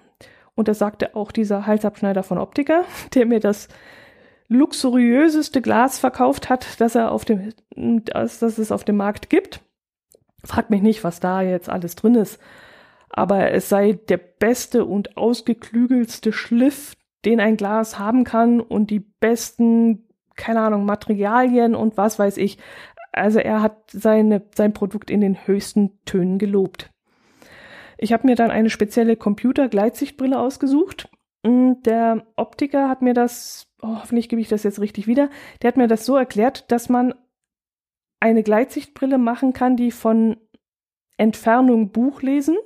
Und 0.55 0.67
das 0.67 0.79
sagte 0.79 1.15
auch 1.15 1.31
dieser 1.31 1.67
Halsabschneider 1.67 2.23
von 2.23 2.39
Optiker, 2.39 2.83
der 3.13 3.27
mir 3.27 3.39
das 3.39 3.67
luxuriöseste 4.47 5.61
Glas 5.61 5.99
verkauft 5.99 6.49
hat, 6.49 6.81
das 6.81 6.95
er 6.95 7.11
auf 7.11 7.25
dem, 7.25 7.53
das, 7.75 8.39
das 8.39 8.57
es 8.57 8.71
auf 8.71 8.83
dem 8.85 8.97
Markt 8.97 9.29
gibt. 9.29 9.61
Fragt 10.43 10.71
mich 10.71 10.81
nicht, 10.81 11.03
was 11.03 11.19
da 11.19 11.43
jetzt 11.43 11.69
alles 11.69 11.95
drin 11.95 12.15
ist. 12.15 12.39
Aber 13.13 13.51
es 13.51 13.69
sei 13.69 13.93
der 13.93 14.17
beste 14.17 14.85
und 14.85 15.17
ausgeklügelste 15.17 16.31
Schliff, 16.31 16.95
den 17.25 17.39
ein 17.39 17.57
Glas 17.57 17.99
haben 17.99 18.23
kann 18.23 18.61
und 18.61 18.89
die 18.89 18.99
besten, 18.99 20.07
keine 20.35 20.61
Ahnung, 20.61 20.85
Materialien 20.85 21.75
und 21.75 21.97
was 21.97 22.17
weiß 22.17 22.37
ich. 22.37 22.57
Also 23.11 23.39
er 23.39 23.61
hat 23.61 23.91
seine, 23.91 24.43
sein 24.55 24.73
Produkt 24.73 25.11
in 25.11 25.21
den 25.21 25.45
höchsten 25.45 25.99
Tönen 26.05 26.39
gelobt. 26.39 26.89
Ich 27.97 28.13
habe 28.13 28.25
mir 28.25 28.35
dann 28.35 28.49
eine 28.49 28.69
spezielle 28.69 29.17
Computer-Gleitsichtbrille 29.17 30.39
ausgesucht. 30.39 31.09
Der 31.43 32.25
Optiker 32.35 32.87
hat 32.87 33.01
mir 33.01 33.13
das, 33.13 33.67
oh, 33.81 33.97
hoffentlich 33.99 34.29
gebe 34.29 34.41
ich 34.41 34.47
das 34.47 34.63
jetzt 34.63 34.79
richtig 34.79 35.07
wieder, 35.07 35.29
der 35.61 35.67
hat 35.67 35.77
mir 35.77 35.87
das 35.87 36.05
so 36.05 36.15
erklärt, 36.15 36.71
dass 36.71 36.87
man 36.87 37.13
eine 38.19 38.43
Gleitsichtbrille 38.43 39.17
machen 39.17 39.51
kann, 39.51 39.75
die 39.75 39.91
von 39.91 40.37
Entfernung 41.17 41.91
Buch 41.91 42.21
lesen 42.21 42.57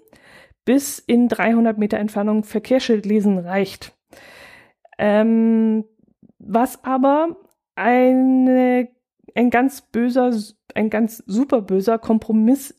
bis 0.66 1.00
in 1.00 1.28
300 1.30 1.78
Meter 1.78 1.98
Entfernung 1.98 2.44
Verkehrsschild 2.44 3.06
lesen 3.06 3.38
reicht. 3.38 3.94
Ähm, 4.98 5.86
was 6.40 6.84
aber 6.84 7.38
eine, 7.76 8.90
ein 9.36 9.50
ganz 9.50 9.82
böser, 9.82 10.32
ein 10.74 10.90
ganz 10.90 11.24
super 11.28 11.62
böser 11.62 12.00
Kompromiss 12.00 12.76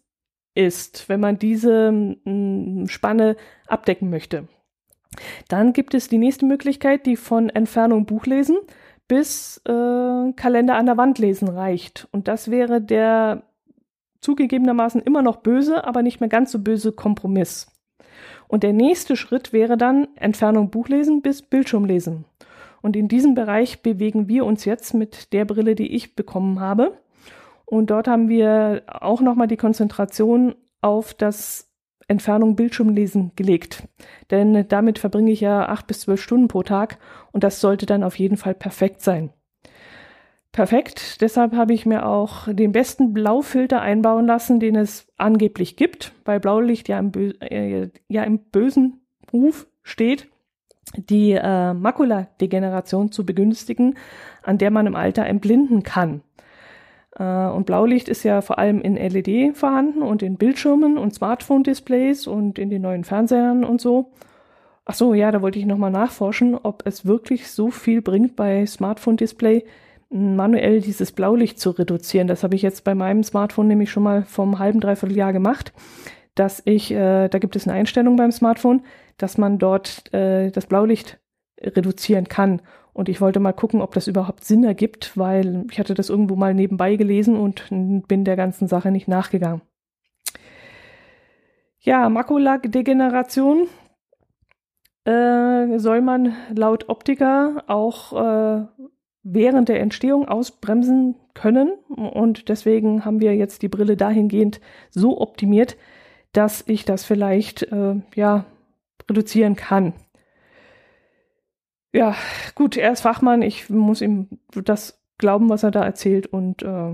ist, 0.55 1.09
wenn 1.09 1.21
man 1.21 1.39
diese 1.39 1.89
m, 1.89 2.87
Spanne 2.89 3.37
abdecken 3.67 4.11
möchte. 4.11 4.49
Dann 5.49 5.73
gibt 5.73 5.95
es 5.95 6.09
die 6.09 6.19
nächste 6.19 6.47
Möglichkeit, 6.47 7.07
die 7.07 7.17
von 7.17 7.49
Entfernung 7.49 8.07
Buchlesen 8.07 8.59
bis 9.09 9.59
äh, 9.67 10.33
Kalender 10.33 10.77
an 10.77 10.87
der 10.87 10.97
Wand 10.97 11.19
lesen 11.19 11.49
reicht. 11.49 12.09
Und 12.11 12.29
das 12.29 12.51
wäre 12.51 12.81
der 12.81 13.45
zugegebenermaßen 14.21 15.01
immer 15.03 15.23
noch 15.23 15.37
böse, 15.37 15.85
aber 15.85 16.03
nicht 16.03 16.21
mehr 16.21 16.29
ganz 16.29 16.51
so 16.51 16.59
böse 16.59 16.93
Kompromiss. 16.93 17.69
Und 18.49 18.63
der 18.63 18.73
nächste 18.73 19.17
Schritt 19.17 19.53
wäre 19.53 19.77
dann 19.77 20.09
Entfernung 20.17 20.71
Buchlesen 20.71 21.23
bis 21.23 21.43
Bildschirmlesen. 21.43 22.25
Und 22.83 22.97
in 22.97 23.09
diesem 23.09 23.35
Bereich 23.35 23.83
bewegen 23.83 24.29
wir 24.29 24.45
uns 24.45 24.65
jetzt 24.65 24.95
mit 24.95 25.33
der 25.33 25.45
Brille, 25.45 25.75
die 25.75 25.95
ich 25.95 26.15
bekommen 26.15 26.61
habe. 26.61 26.99
Und 27.65 27.91
dort 27.91 28.07
haben 28.07 28.29
wir 28.29 28.83
auch 28.87 29.21
nochmal 29.21 29.49
die 29.49 29.57
Konzentration 29.57 30.55
auf 30.81 31.15
das 31.15 31.69
Entfernung 32.07 32.55
Bildschirmlesen 32.55 33.33
gelegt. 33.35 33.83
Denn 34.31 34.69
damit 34.69 35.01
verbringe 35.01 35.33
ich 35.33 35.41
ja 35.41 35.67
acht 35.69 35.89
bis 35.89 36.01
zwölf 36.01 36.23
Stunden 36.23 36.47
pro 36.47 36.63
Tag 36.63 36.99
und 37.33 37.43
das 37.43 37.61
sollte 37.61 37.87
dann 37.87 38.05
auf 38.05 38.17
jeden 38.19 38.37
Fall 38.37 38.55
perfekt 38.55 39.03
sein 39.03 39.33
perfekt. 40.57 41.21
Deshalb 41.21 41.55
habe 41.55 41.75
ich 41.75 41.85
mir 41.85 42.07
auch 42.07 42.49
den 42.51 42.73
besten 42.73 43.13
Blaufilter 43.13 43.83
einbauen 43.83 44.27
lassen, 44.27 44.59
den 44.59 44.75
es 44.75 45.07
angeblich 45.19 45.77
gibt, 45.77 46.13
weil 46.25 46.41
Blaulicht 46.41 46.89
ja 46.89 46.99
im, 46.99 47.13
Bö 47.13 47.33
äh, 47.41 47.91
ja 48.09 48.25
im 48.25 48.39
bösen 48.39 49.03
Ruf 49.33 49.67
steht, 49.83 50.29
die 50.97 51.33
äh, 51.33 51.75
Makuladegeneration 51.75 53.13
zu 53.13 53.27
begünstigen, 53.27 53.99
an 54.43 54.57
der 54.57 54.71
man 54.71 54.87
im 54.87 54.97
Alter 54.97 55.27
entblinden 55.27 55.83
kann. 55.83 56.23
Äh, 57.19 57.49
und 57.49 57.67
Blaulicht 57.67 58.09
ist 58.09 58.23
ja 58.23 58.41
vor 58.41 58.59
allem 58.59 58.81
in 58.81 58.97
LED 58.97 59.55
vorhanden 59.59 60.01
und 60.01 60.23
in 60.23 60.37
Bildschirmen 60.37 60.97
und 60.97 61.15
Smartphone-Displays 61.15 62.27
und 62.27 62.59
in 62.59 62.71
den 62.71 62.81
neuen 62.81 63.05
Fernsehern 63.05 63.63
und 63.63 63.83
so. 63.83 64.11
Ach 64.87 64.95
so, 64.95 65.13
ja, 65.13 65.31
da 65.33 65.43
wollte 65.43 65.59
ich 65.59 65.67
nochmal 65.67 65.91
nachforschen, 65.91 66.55
ob 66.55 66.87
es 66.87 67.05
wirklich 67.05 67.51
so 67.51 67.71
viel 67.71 68.01
bringt 68.01 68.37
bei 68.37 68.65
Smartphone-Display, 68.65 69.65
manuell 70.37 70.81
dieses 70.81 71.13
Blaulicht 71.13 71.61
zu 71.61 71.71
reduzieren. 71.71 72.29
Das 72.29 72.43
habe 72.43 72.55
ich 72.55 72.63
jetzt 72.63 72.85
bei 72.85 72.95
meinem 72.95 73.23
Smartphone 73.23 73.69
nämlich 73.69 73.91
schon 73.91 74.03
mal 74.03 74.23
vom 74.25 74.59
halben, 74.59 74.81
dreiviertel 74.81 75.17
Jahr 75.17 75.33
gemacht, 75.33 75.73
dass 76.35 76.63
ich, 76.65 76.91
äh, 76.91 77.29
da 77.29 77.39
gibt 77.39 77.57
es 77.57 77.67
eine 77.67 77.77
Einstellung 77.77 78.17
beim 78.17 78.33
Smartphone, 78.33 78.83
dass 79.19 79.39
man 79.39 79.59
dort 79.59 80.13
äh, 80.13 80.51
das 80.51 80.67
Blaulicht 80.67 81.19
reduzieren 81.61 82.29
kann. 82.29 82.63
Und 82.93 83.09
ich 83.09 83.21
wollte 83.21 83.41
mal 83.41 83.53
gucken, 83.53 83.83
ob 83.83 83.93
das 83.93 84.07
überhaupt 84.07 84.45
Sinn 84.45 84.65
ergibt, 84.65 85.17
weil 85.17 85.67
ich 85.71 85.79
hatte 85.79 85.95
das 85.95 86.09
irgendwo 86.09 86.35
mal 86.35 86.55
nebenbei 86.55 86.97
gelesen 86.97 87.37
und 87.37 87.69
bin 88.09 88.25
der 88.25 88.37
ganzen 88.37 88.69
Sache 88.69 88.91
nicht 88.91 89.07
nachgegangen. 89.07 89.61
Ja, 91.81 92.09
Makuladegeneration 92.09 93.69
äh, 95.05 95.79
soll 95.79 96.01
man 96.01 96.35
laut 96.55 96.89
Optiker 96.89 97.65
auch 97.69 98.13
äh, 98.13 98.67
während 99.29 99.69
der 99.69 99.81
Entstehung 99.81 100.29
ausbremsen 100.29 101.17
können. 101.35 101.73
Und 101.89 102.49
deswegen 102.49 103.05
haben 103.05 103.21
wir 103.21 103.35
jetzt 103.35 103.63
die 103.63 103.69
Brille 103.69 103.97
dahingehend 103.97 104.61
so 104.91 105.21
optimiert, 105.21 105.77
dass 106.33 106.63
ich 106.67 106.85
das 106.85 107.05
vielleicht 107.05 107.65
äh, 107.65 107.97
ja 108.15 108.47
reduzieren 109.11 109.57
kann. 109.57 109.95
Ja, 111.93 112.15
gut, 112.55 112.77
er 112.77 112.93
ist 112.93 113.01
Fachmann. 113.01 113.43
Ich 113.43 113.69
muss 113.69 114.01
ihm 114.01 114.29
das 114.53 115.03
glauben, 115.19 115.49
was 115.49 115.63
er 115.63 115.71
da 115.71 115.85
erzählt, 115.85 116.27
und 116.27 116.63
äh, 116.63 116.93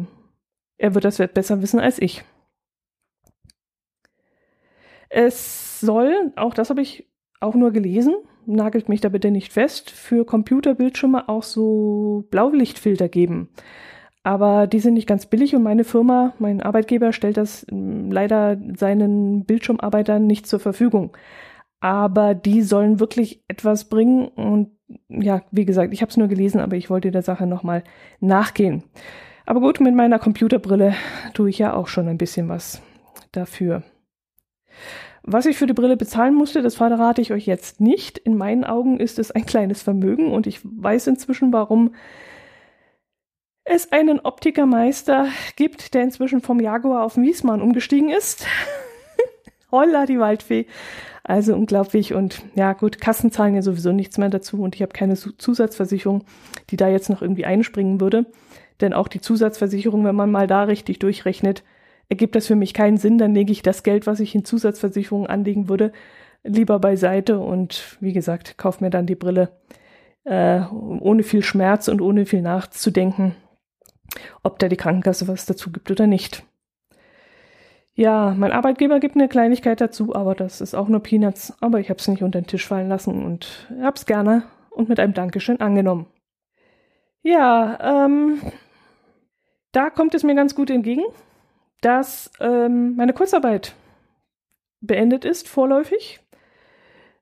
er 0.79 0.95
wird 0.95 1.05
das 1.05 1.19
besser 1.19 1.61
wissen 1.61 1.81
als 1.81 2.01
ich. 2.01 2.25
Es 5.11 5.81
soll, 5.81 6.33
auch 6.37 6.55
das 6.55 6.71
habe 6.71 6.81
ich 6.81 7.11
auch 7.41 7.55
nur 7.55 7.73
gelesen, 7.73 8.15
nagelt 8.47 8.89
mich 8.89 9.01
da 9.01 9.09
bitte 9.09 9.31
nicht 9.31 9.53
fest, 9.53 9.91
für 9.91 10.25
Computerbildschirme 10.25 11.29
auch 11.29 11.43
so 11.43 12.27
Blaulichtfilter 12.31 13.09
geben. 13.09 13.49
Aber 14.25 14.67
die 14.67 14.79
sind 14.79 14.95
nicht 14.95 15.09
ganz 15.09 15.27
billig 15.27 15.55
und 15.55 15.63
meine 15.63 15.85
Firma, 15.85 16.33
mein 16.39 16.63
Arbeitgeber 16.63 17.13
stellt 17.13 17.37
das 17.37 17.67
hm, 17.69 18.11
leider 18.11 18.57
seinen 18.77 19.45
Bildschirmarbeitern 19.45 20.27
nicht 20.27 20.47
zur 20.47 20.61
Verfügung. 20.61 21.17
Aber 21.81 22.35
die 22.35 22.63
sollen 22.63 23.01
wirklich 23.01 23.43
etwas 23.49 23.89
bringen 23.89 24.29
und 24.29 24.71
ja, 25.09 25.43
wie 25.51 25.65
gesagt, 25.65 25.93
ich 25.93 26.03
habe 26.03 26.11
es 26.11 26.17
nur 26.17 26.29
gelesen, 26.29 26.61
aber 26.61 26.77
ich 26.77 26.91
wollte 26.91 27.11
der 27.11 27.23
Sache 27.23 27.47
nochmal 27.47 27.83
nachgehen. 28.21 28.85
Aber 29.47 29.61
gut, 29.61 29.81
mit 29.81 29.95
meiner 29.95 30.19
Computerbrille 30.19 30.95
tue 31.35 31.51
ich 31.51 31.59
ja 31.59 31.75
auch 31.75 31.89
schon 31.89 32.07
ein 32.09 32.19
bisschen 32.19 32.49
was 32.49 32.83
dafür. 33.33 33.83
Was 35.25 35.47
ich 35.47 35.57
für 35.57 35.67
die 35.67 35.73
Brille 35.73 35.97
bezahlen 35.97 36.35
musste, 36.35 36.63
das 36.63 36.75
verrate 36.75 37.21
ich 37.21 37.33
euch 37.33 37.47
jetzt 37.47 37.81
nicht. 37.81 38.19
In 38.19 38.37
meinen 38.37 38.65
Augen 38.65 38.99
ist 38.99 39.19
es 39.19 39.31
ein 39.31 39.47
kleines 39.47 39.81
Vermögen 39.83 40.33
und 40.33 40.47
ich 40.47 40.61
weiß 40.65 41.07
inzwischen, 41.07 41.53
warum 41.53 41.95
es 43.65 43.93
einen 43.93 44.19
Optikermeister 44.21 45.29
gibt, 45.55 45.95
der 45.95 46.03
inzwischen 46.03 46.41
vom 46.41 46.59
Jaguar 46.59 47.05
auf 47.05 47.17
Wiesmann 47.17 47.63
umgestiegen 47.63 48.11
ist. 48.11 48.47
Holla, 49.71 50.07
die 50.07 50.19
Waldfee. 50.19 50.67
Also 51.23 51.55
unglaublich 51.55 52.15
und 52.15 52.43
ja 52.57 52.73
gut, 52.73 53.01
Kassen 53.01 53.31
zahlen 53.31 53.55
ja 53.55 53.63
sowieso 53.63 53.93
nichts 53.93 54.19
mehr 54.19 54.29
dazu 54.29 54.61
und 54.61 54.75
ich 54.75 54.83
habe 54.83 54.93
keine 54.93 55.15
Zusatzversicherung, 55.15 56.25
die 56.71 56.77
da 56.77 56.89
jetzt 56.89 57.11
noch 57.11 57.23
irgendwie 57.23 57.45
einspringen 57.45 58.01
würde. 58.01 58.27
Denn 58.81 58.93
auch 58.93 59.07
die 59.07 59.21
Zusatzversicherung, 59.21 60.05
wenn 60.05 60.17
man 60.17 60.33
mal 60.33 60.49
da 60.49 60.65
richtig 60.65 60.99
durchrechnet, 60.99 61.63
ergibt 62.13 62.35
das 62.35 62.47
für 62.47 62.57
mich 62.57 62.75
keinen 62.75 62.99
Sinn, 62.99 63.17
dann 63.17 63.35
lege 63.35 63.53
ich 63.53 63.63
das 63.63 63.83
Geld, 63.83 64.07
was 64.07 64.21
ich 64.21 64.35
in 64.35 64.45
Zusatzversicherungen 64.45 65.27
anlegen 65.27 65.71
würde, 65.71 65.93
lieber 66.45 66.79
beiseite 66.79 67.39
und 67.39 67.97
wie 68.01 68.13
gesagt, 68.13 68.59
kaufe 68.59 68.85
mir 68.85 68.91
dann 68.91 69.07
die 69.07 69.15
Brille 69.15 69.49
äh, 70.25 70.61
ohne 70.61 71.23
viel 71.23 71.43
Schmerz 71.43 71.89
und 71.89 72.03
ohne 72.03 72.27
viel 72.27 72.43
nachzudenken, 72.43 73.35
ob 74.43 74.59
da 74.59 74.69
die 74.69 74.77
Krankenkasse 74.77 75.27
was 75.27 75.47
dazu 75.47 75.73
gibt 75.73 75.91
oder 75.91 76.07
nicht. 76.07 76.45
Ja, 77.95 78.35
mein 78.37 78.53
Arbeitgeber 78.53 79.01
gibt 79.01 79.17
eine 79.17 79.29
Kleinigkeit 79.29 79.81
dazu, 79.81 80.15
aber 80.15 80.35
das 80.35 80.61
ist 80.61 80.75
auch 80.75 80.89
nur 80.89 81.01
Peanuts. 81.01 81.55
Aber 81.61 81.81
ich 81.81 81.89
habe 81.89 81.99
es 81.99 82.09
nicht 82.09 82.23
unter 82.23 82.41
den 82.41 82.47
Tisch 82.47 82.67
fallen 82.67 82.89
lassen 82.89 83.25
und 83.25 83.69
habe 83.81 83.97
es 83.97 84.05
gerne 84.05 84.45
und 84.71 84.91
mit 84.91 85.01
einem 85.01 85.15
Dankeschön 85.15 85.61
angenommen. 85.61 86.07
Ja, 87.23 88.05
ähm, 88.05 88.41
da 89.73 89.89
kommt 89.89 90.15
es 90.15 90.25
mir 90.25 90.35
ganz 90.35 90.55
gut 90.55 90.71
entgegen 90.71 91.05
dass 91.83 92.31
ähm, 92.41 92.97
meine 92.97 93.13
Kurzarbeit 93.13 93.75
beendet 94.81 95.27
ist, 95.27 95.49
vorläufig. 95.49 96.21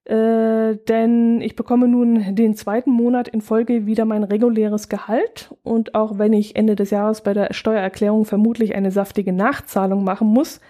Äh, 0.05 0.77
denn 0.89 1.41
ich 1.41 1.57
bekomme 1.57 1.87
nun 1.87 2.35
den 2.35 2.55
zweiten 2.55 2.91
Monat 2.91 3.29
in 3.29 3.41
Folge 3.43 3.87
wieder 3.87 4.05
mein 4.05 4.25
reguläres 4.25 4.89
Gehalt. 4.89 5.55
Und 5.63 5.95
auch 5.95 6.19
wenn 6.19 6.33
ich 6.33 6.57
Ende 6.57 6.77
des 6.77 6.91
Jahres 6.91 7.23
bei 7.23 7.35
der 7.35 7.53
Steuererklärung 7.53 8.25
vermutlich 8.25 8.75
eine 8.75 8.91
saftige 8.91 9.33
Nachzahlung 9.33 10.05
machen 10.05 10.29
muss, 10.29 10.61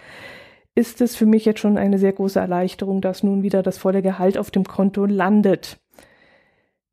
ist 0.73 1.01
es 1.01 1.15
für 1.15 1.25
mich 1.25 1.45
jetzt 1.45 1.59
schon 1.59 1.77
eine 1.77 1.97
sehr 1.97 2.13
große 2.13 2.39
Erleichterung, 2.39 3.01
dass 3.01 3.23
nun 3.23 3.43
wieder 3.43 3.61
das 3.61 3.77
volle 3.77 4.01
Gehalt 4.01 4.37
auf 4.37 4.51
dem 4.51 4.63
Konto 4.63 5.05
landet. 5.05 5.79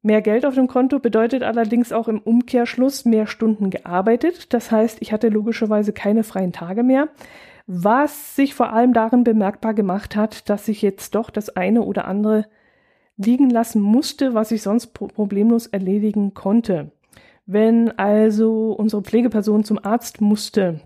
Mehr 0.03 0.23
Geld 0.23 0.47
auf 0.47 0.55
dem 0.55 0.69
Konto 0.69 1.01
bedeutet 1.01 1.43
allerdings 1.43 1.93
auch 1.93 2.07
im 2.07 2.21
Umkehrschluss 2.21 3.05
mehr 3.05 3.27
Stunden 3.27 3.71
gearbeitet. 3.71 4.53
Das 4.53 4.71
heißt, 4.71 4.99
ich 5.01 5.13
hatte 5.13 5.29
logischerweise 5.29 5.93
keine 5.93 6.23
freien 6.23 6.53
Tage 6.53 6.85
mehr, 6.85 7.09
was 7.67 8.37
sich 8.37 8.55
vor 8.55 8.73
allem 8.73 8.93
darin 8.93 9.25
bemerkbar 9.25 9.75
gemacht 9.75 10.15
hat, 10.15 10.49
dass 10.49 10.69
ich 10.69 10.83
jetzt 10.83 11.15
doch 11.15 11.31
das 11.31 11.51
eine 11.51 11.83
oder 11.83 12.07
andere 12.07 12.47
liegen 13.17 13.51
lassen 13.51 13.83
musste, 13.83 14.35
was 14.35 14.53
ich 14.53 14.63
sonst 14.63 14.89
problemlos 14.95 15.67
erledigen 15.67 16.33
konnte. 16.33 16.93
Wenn 17.47 17.91
also 17.99 18.73
unsere 18.73 19.03
Pflegeperson 19.03 19.65
zum 19.65 19.85
Arzt 19.85 20.21
musste, 20.21 20.81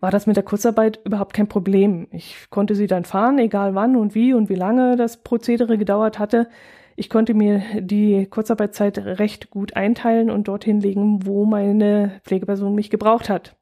war 0.00 0.10
das 0.10 0.26
mit 0.26 0.36
der 0.36 0.44
Kurzarbeit 0.44 1.00
überhaupt 1.04 1.34
kein 1.34 1.48
Problem. 1.48 2.06
Ich 2.10 2.48
konnte 2.50 2.74
sie 2.74 2.86
dann 2.86 3.04
fahren, 3.04 3.38
egal 3.38 3.74
wann 3.74 3.96
und 3.96 4.14
wie 4.14 4.34
und 4.34 4.48
wie 4.48 4.54
lange 4.54 4.96
das 4.96 5.22
Prozedere 5.22 5.78
gedauert 5.78 6.18
hatte. 6.18 6.48
Ich 7.00 7.08
konnte 7.08 7.32
mir 7.32 7.62
die 7.80 8.26
Kurzarbeitszeit 8.26 8.98
recht 8.98 9.48
gut 9.48 9.74
einteilen 9.74 10.28
und 10.30 10.48
dorthin 10.48 10.82
legen, 10.82 11.24
wo 11.24 11.46
meine 11.46 12.20
Pflegeperson 12.24 12.74
mich 12.74 12.90
gebraucht 12.90 13.30
hat. 13.30 13.56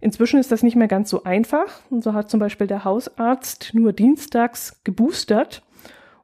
Inzwischen 0.00 0.40
ist 0.40 0.50
das 0.50 0.64
nicht 0.64 0.74
mehr 0.74 0.88
ganz 0.88 1.08
so 1.08 1.22
einfach. 1.22 1.68
Und 1.88 2.02
so 2.02 2.14
hat 2.14 2.30
zum 2.30 2.40
Beispiel 2.40 2.66
der 2.66 2.84
Hausarzt 2.84 3.74
nur 3.74 3.92
dienstags 3.92 4.82
geboostert 4.82 5.62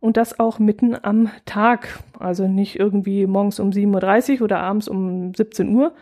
und 0.01 0.17
das 0.17 0.41
auch 0.41 0.59
mitten 0.59 0.97
am 1.01 1.31
Tag. 1.47 2.01
Also 2.19 2.49
nicht 2.49 2.81
irgendwie 2.81 3.25
morgens 3.29 3.61
um 3.61 3.71
7.30 3.71 4.39
Uhr 4.39 4.43
oder 4.43 4.59
abends 4.59 4.89
um 4.89 5.33
17 5.37 5.73
Uhr. 5.73 5.93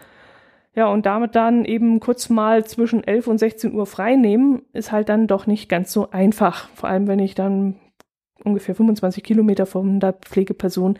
Ja, 0.74 0.86
und 0.86 1.04
damit 1.04 1.34
dann 1.34 1.66
eben 1.66 2.00
kurz 2.00 2.30
mal 2.30 2.64
zwischen 2.64 3.04
11 3.04 3.26
und 3.26 3.36
16 3.36 3.74
Uhr 3.74 3.84
frei 3.84 4.16
nehmen, 4.16 4.62
ist 4.72 4.92
halt 4.92 5.10
dann 5.10 5.26
doch 5.26 5.46
nicht 5.46 5.68
ganz 5.68 5.92
so 5.92 6.10
einfach. 6.10 6.70
Vor 6.70 6.88
allem, 6.88 7.06
wenn 7.06 7.18
ich 7.18 7.34
dann 7.34 7.76
ungefähr 8.44 8.74
25 8.74 9.22
Kilometer 9.22 9.66
von 9.66 10.00
der 10.00 10.12
Pflegeperson 10.12 10.98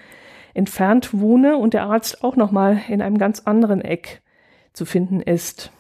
entfernt 0.55 1.11
wohne 1.13 1.57
und 1.59 1.75
der 1.75 1.85
Arzt 1.85 2.25
auch 2.25 2.37
nochmal 2.37 2.81
in 2.89 3.03
einem 3.03 3.19
ganz 3.19 3.41
anderen 3.41 3.81
Eck 3.81 4.23
zu 4.73 4.85
finden 4.85 5.21
ist. 5.21 5.71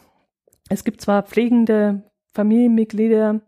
Es 0.68 0.84
gibt 0.84 1.00
zwar 1.00 1.22
pflegende 1.22 2.02
Familienmitglieder, 2.34 3.40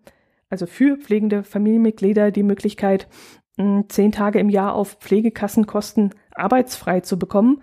also 0.49 0.67
für 0.67 0.97
pflegende 0.97 1.43
Familienmitglieder 1.43 2.31
die 2.31 2.43
Möglichkeit, 2.43 3.09
zehn 3.89 4.13
Tage 4.13 4.39
im 4.39 4.49
Jahr 4.49 4.75
auf 4.75 4.99
Pflegekassenkosten 5.01 6.15
arbeitsfrei 6.35 7.01
zu 7.01 7.19
bekommen, 7.19 7.61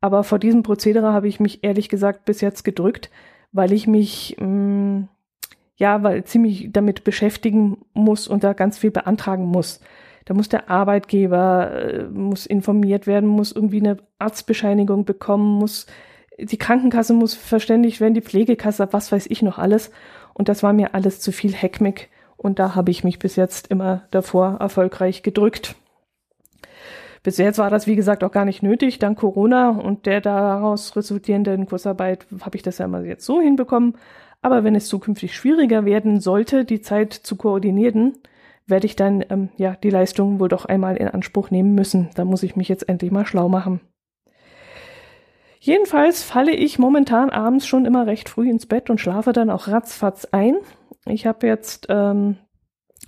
aber 0.00 0.24
vor 0.24 0.38
diesem 0.38 0.62
Prozedere 0.62 1.12
habe 1.12 1.28
ich 1.28 1.40
mich 1.40 1.64
ehrlich 1.64 1.88
gesagt 1.88 2.24
bis 2.24 2.40
jetzt 2.40 2.64
gedrückt, 2.64 3.10
weil 3.52 3.72
ich 3.72 3.86
mich 3.86 4.36
mh, 4.38 5.08
ja, 5.78 6.02
weil 6.02 6.24
ziemlich 6.24 6.70
damit 6.72 7.04
beschäftigen 7.04 7.78
muss 7.94 8.28
und 8.28 8.44
da 8.44 8.52
ganz 8.52 8.78
viel 8.78 8.90
beantragen 8.90 9.46
muss. 9.46 9.80
Da 10.24 10.34
muss 10.34 10.48
der 10.48 10.68
Arbeitgeber 10.68 11.72
äh, 11.72 12.02
muss 12.04 12.44
informiert 12.44 13.06
werden, 13.06 13.28
muss 13.28 13.52
irgendwie 13.52 13.80
eine 13.80 13.96
Arztbescheinigung 14.18 15.04
bekommen, 15.04 15.58
muss 15.58 15.86
die 16.38 16.58
Krankenkasse 16.58 17.14
muss 17.14 17.34
verständigt 17.34 18.00
werden, 18.00 18.14
die 18.14 18.20
Pflegekasse, 18.22 18.88
was 18.92 19.10
weiß 19.10 19.26
ich 19.28 19.42
noch 19.42 19.58
alles. 19.58 19.90
Und 20.34 20.48
das 20.48 20.62
war 20.62 20.72
mir 20.72 20.94
alles 20.94 21.20
zu 21.20 21.32
viel 21.32 21.52
Heckmeck. 21.52 22.10
Und 22.36 22.58
da 22.60 22.74
habe 22.74 22.90
ich 22.90 23.02
mich 23.02 23.18
bis 23.18 23.34
jetzt 23.34 23.68
immer 23.68 24.02
davor 24.10 24.58
erfolgreich 24.60 25.22
gedrückt. 25.22 25.74
Bis 27.24 27.36
jetzt 27.38 27.58
war 27.58 27.70
das, 27.70 27.88
wie 27.88 27.96
gesagt, 27.96 28.22
auch 28.22 28.30
gar 28.30 28.44
nicht 28.44 28.62
nötig. 28.62 29.00
Dank 29.00 29.18
Corona 29.18 29.70
und 29.70 30.06
der 30.06 30.20
daraus 30.20 30.94
resultierenden 30.94 31.66
Kursarbeit 31.66 32.26
habe 32.40 32.56
ich 32.56 32.62
das 32.62 32.78
ja 32.78 32.86
mal 32.86 33.04
jetzt 33.04 33.24
so 33.24 33.40
hinbekommen. 33.40 33.96
Aber 34.40 34.64
wenn 34.64 34.74
es 34.74 34.86
zukünftig 34.86 35.34
schwieriger 35.34 35.84
werden 35.84 36.20
sollte, 36.20 36.64
die 36.64 36.80
Zeit 36.80 37.12
zu 37.12 37.36
koordinieren, 37.36 38.18
werde 38.66 38.86
ich 38.86 38.96
dann 38.96 39.24
ähm, 39.30 39.48
ja 39.56 39.74
die 39.74 39.90
Leistungen 39.90 40.38
wohl 40.38 40.48
doch 40.48 40.64
einmal 40.64 40.96
in 40.96 41.08
Anspruch 41.08 41.50
nehmen 41.50 41.74
müssen. 41.74 42.10
Da 42.14 42.24
muss 42.24 42.42
ich 42.42 42.54
mich 42.54 42.68
jetzt 42.68 42.88
endlich 42.88 43.10
mal 43.10 43.26
schlau 43.26 43.48
machen. 43.48 43.80
Jedenfalls 45.60 46.22
falle 46.22 46.52
ich 46.52 46.78
momentan 46.78 47.30
abends 47.30 47.66
schon 47.66 47.84
immer 47.84 48.06
recht 48.06 48.28
früh 48.28 48.48
ins 48.48 48.66
Bett 48.66 48.90
und 48.90 49.00
schlafe 49.00 49.32
dann 49.32 49.50
auch 49.50 49.66
ratzfatz 49.66 50.26
ein. 50.30 50.56
Ich 51.06 51.26
habe 51.26 51.46
jetzt 51.48 51.86
ähm, 51.88 52.36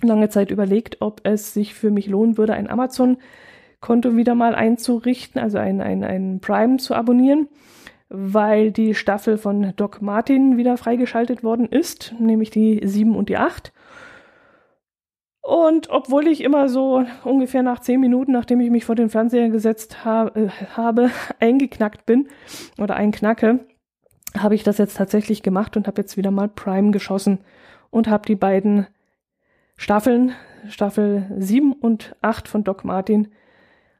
lange 0.01 0.29
Zeit 0.29 0.51
überlegt, 0.51 0.97
ob 0.99 1.21
es 1.23 1.53
sich 1.53 1.73
für 1.73 1.91
mich 1.91 2.07
lohnen 2.07 2.37
würde, 2.37 2.53
ein 2.53 2.69
Amazon-Konto 2.69 4.17
wieder 4.17 4.35
mal 4.35 4.53
einzurichten, 4.53 5.39
also 5.39 5.59
ein, 5.59 5.79
ein, 5.79 6.03
ein 6.03 6.39
Prime 6.41 6.77
zu 6.77 6.93
abonnieren 6.93 7.47
weil 8.11 8.71
die 8.71 8.93
Staffel 8.93 9.37
von 9.37 9.73
Doc 9.77 10.01
Martin 10.01 10.57
wieder 10.57 10.77
freigeschaltet 10.77 11.43
worden 11.43 11.65
ist, 11.65 12.13
nämlich 12.19 12.49
die 12.49 12.81
7 12.83 13.15
und 13.15 13.29
die 13.29 13.37
8. 13.37 13.71
Und 15.41 15.89
obwohl 15.89 16.27
ich 16.27 16.41
immer 16.41 16.69
so 16.69 17.03
ungefähr 17.23 17.63
nach 17.63 17.79
10 17.79 17.99
Minuten, 17.99 18.31
nachdem 18.31 18.59
ich 18.59 18.69
mich 18.69 18.85
vor 18.85 18.95
den 18.95 19.09
Fernseher 19.09 19.49
gesetzt 19.49 20.05
ha 20.05 20.27
äh, 20.35 20.49
habe, 20.75 21.09
eingeknackt 21.39 22.05
bin 22.05 22.27
oder 22.77 22.95
einknacke, 22.95 23.65
habe 24.37 24.55
ich 24.55 24.63
das 24.63 24.77
jetzt 24.77 24.97
tatsächlich 24.97 25.41
gemacht 25.41 25.75
und 25.77 25.87
habe 25.87 26.01
jetzt 26.01 26.17
wieder 26.17 26.31
mal 26.31 26.47
Prime 26.47 26.91
geschossen 26.91 27.39
und 27.89 28.07
habe 28.07 28.25
die 28.25 28.35
beiden 28.35 28.87
Staffeln, 29.77 30.33
Staffel 30.67 31.31
7 31.37 31.73
und 31.73 32.15
8 32.21 32.47
von 32.47 32.63
Doc 32.63 32.83
Martin, 32.83 33.29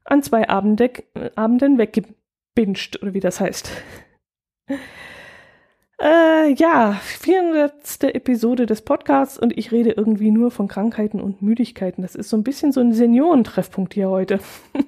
an 0.03 0.21
zwei 0.21 0.47
Abende, 0.47 0.91
äh, 1.15 1.31
Abenden 1.35 1.77
wegge 1.77 2.03
gebinged 2.55 3.01
oder 3.01 3.13
wie 3.13 3.19
das 3.19 3.39
heißt. 3.39 3.71
Äh, 6.01 6.53
ja, 6.53 6.93
400. 6.93 8.15
Episode 8.15 8.65
des 8.65 8.81
Podcasts 8.81 9.37
und 9.37 9.57
ich 9.57 9.71
rede 9.71 9.91
irgendwie 9.91 10.31
nur 10.31 10.49
von 10.49 10.67
Krankheiten 10.67 11.21
und 11.21 11.41
Müdigkeiten. 11.41 12.01
Das 12.01 12.15
ist 12.15 12.29
so 12.29 12.37
ein 12.37 12.43
bisschen 12.43 12.71
so 12.71 12.81
ein 12.81 12.93
Seniorentreffpunkt 12.93 13.93
hier 13.93 14.09
heute. 14.09 14.39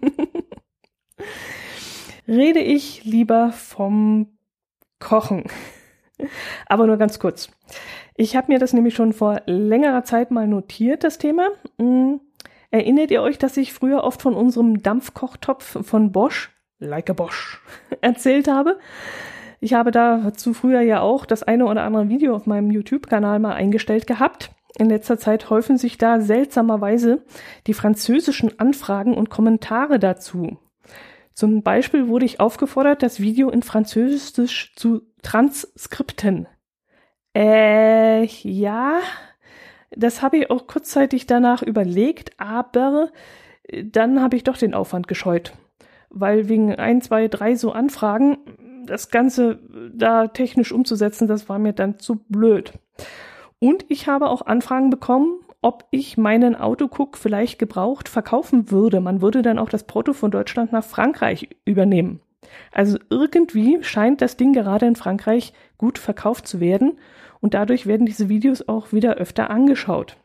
rede 2.28 2.60
ich 2.60 3.04
lieber 3.04 3.52
vom 3.52 4.28
Kochen. 5.00 5.44
Aber 6.66 6.88
nur 6.88 6.98
ganz 6.98 7.20
kurz. 7.20 7.50
Ich 8.16 8.36
habe 8.36 8.52
mir 8.52 8.60
das 8.60 8.74
nämlich 8.74 8.96
schon 8.96 9.14
vor 9.14 9.42
längerer 9.46 10.04
Zeit 10.04 10.32
mal 10.32 10.48
notiert, 10.48 11.04
das 11.04 11.20
Thema. 11.20 11.50
Hm, 11.78 12.22
erinnert 12.72 13.12
ihr 13.12 13.22
euch, 13.22 13.38
dass 13.38 13.58
ich 13.58 13.74
früher 13.74 14.04
oft 14.04 14.22
von 14.22 14.34
unserem 14.34 14.82
Dampfkochtopf 14.82 15.86
von 15.86 16.12
Bosch 16.12 16.52
like 16.84 17.10
a 17.10 17.14
Bosch 17.14 17.62
erzählt 18.02 18.48
habe. 18.48 18.78
Ich 19.60 19.74
habe 19.74 19.92
dazu 19.92 20.54
früher 20.54 20.82
ja 20.82 21.00
auch 21.00 21.26
das 21.26 21.42
eine 21.42 21.66
oder 21.66 21.84
andere 21.84 22.10
Video 22.10 22.36
auf 22.36 22.46
meinem 22.46 22.70
YouTube-Kanal 22.70 23.40
mal 23.40 23.54
eingestellt 23.54 24.08
gehabt. 24.08 24.52
In 24.78 24.90
letzter 24.90 25.18
Zeit 25.18 25.50
häufen 25.50 25.78
sich 25.78 25.98
da 25.98 26.20
seltsamerweise 26.20 27.24
die 27.68 27.74
französischen 27.74 28.60
Anfragen 28.60 29.14
und 29.14 29.30
Kommentare 29.30 30.00
dazu. 30.00 30.58
Zum 31.34 31.64
Beispiel 31.64 32.08
wurde 32.10 32.26
ich 32.26 32.40
aufgefordert, 32.40 33.04
das 33.04 33.20
Video 33.20 33.50
in 33.50 33.64
Französisch 33.64 34.76
zu 34.76 35.02
transkripten. 35.22 36.48
Äh, 37.36 38.26
ja, 38.26 39.00
das 39.92 40.22
habe 40.22 40.38
ich 40.38 40.52
auch 40.52 40.68
kurzzeitig 40.68 41.26
danach 41.26 41.62
überlegt, 41.62 42.32
aber 42.38 43.12
dann 43.84 44.22
habe 44.22 44.36
ich 44.36 44.44
doch 44.44 44.58
den 44.58 44.74
Aufwand 44.74 45.08
gescheut 45.08 45.54
weil 46.14 46.48
wegen 46.48 46.74
ein, 46.76 47.02
zwei, 47.02 47.28
drei 47.28 47.56
so 47.56 47.72
Anfragen 47.72 48.38
das 48.86 49.10
Ganze 49.10 49.60
da 49.94 50.28
technisch 50.28 50.72
umzusetzen, 50.72 51.28
das 51.28 51.50
war 51.50 51.60
mir 51.60 51.74
dann 51.74 52.00
zu 52.00 52.22
blöd. 52.30 52.74
Und 53.60 53.86
ich 53.90 54.08
habe 54.08 54.30
auch 54.30 54.46
Anfragen 54.46 54.90
bekommen, 54.90 55.40
ob 55.62 55.86
ich 55.92 56.18
meinen 56.18 56.56
Autocook 56.56 57.18
vielleicht 57.18 57.58
gebraucht 57.58 58.10
verkaufen 58.10 58.70
würde. 58.70 59.00
Man 59.00 59.22
würde 59.22 59.42
dann 59.42 59.58
auch 59.58 59.70
das 59.70 59.86
Porto 59.86 60.14
von 60.14 60.32
Deutschland 60.32 60.74
nach 60.74 60.84
Frankreich 60.84 61.50
übernehmen. 61.66 62.20
Also 62.72 62.98
irgendwie 63.10 63.80
scheint 63.82 64.22
das 64.22 64.36
Ding 64.36 64.54
gerade 64.54 64.86
in 64.86 64.98
Frankreich 64.98 65.54
gut 65.78 65.98
verkauft 65.98 66.48
zu 66.48 66.60
werden 66.60 67.00
und 67.40 67.54
dadurch 67.54 67.86
werden 67.86 68.06
diese 68.06 68.30
Videos 68.30 68.68
auch 68.68 68.92
wieder 68.92 69.16
öfter 69.16 69.50
angeschaut. 69.50 70.18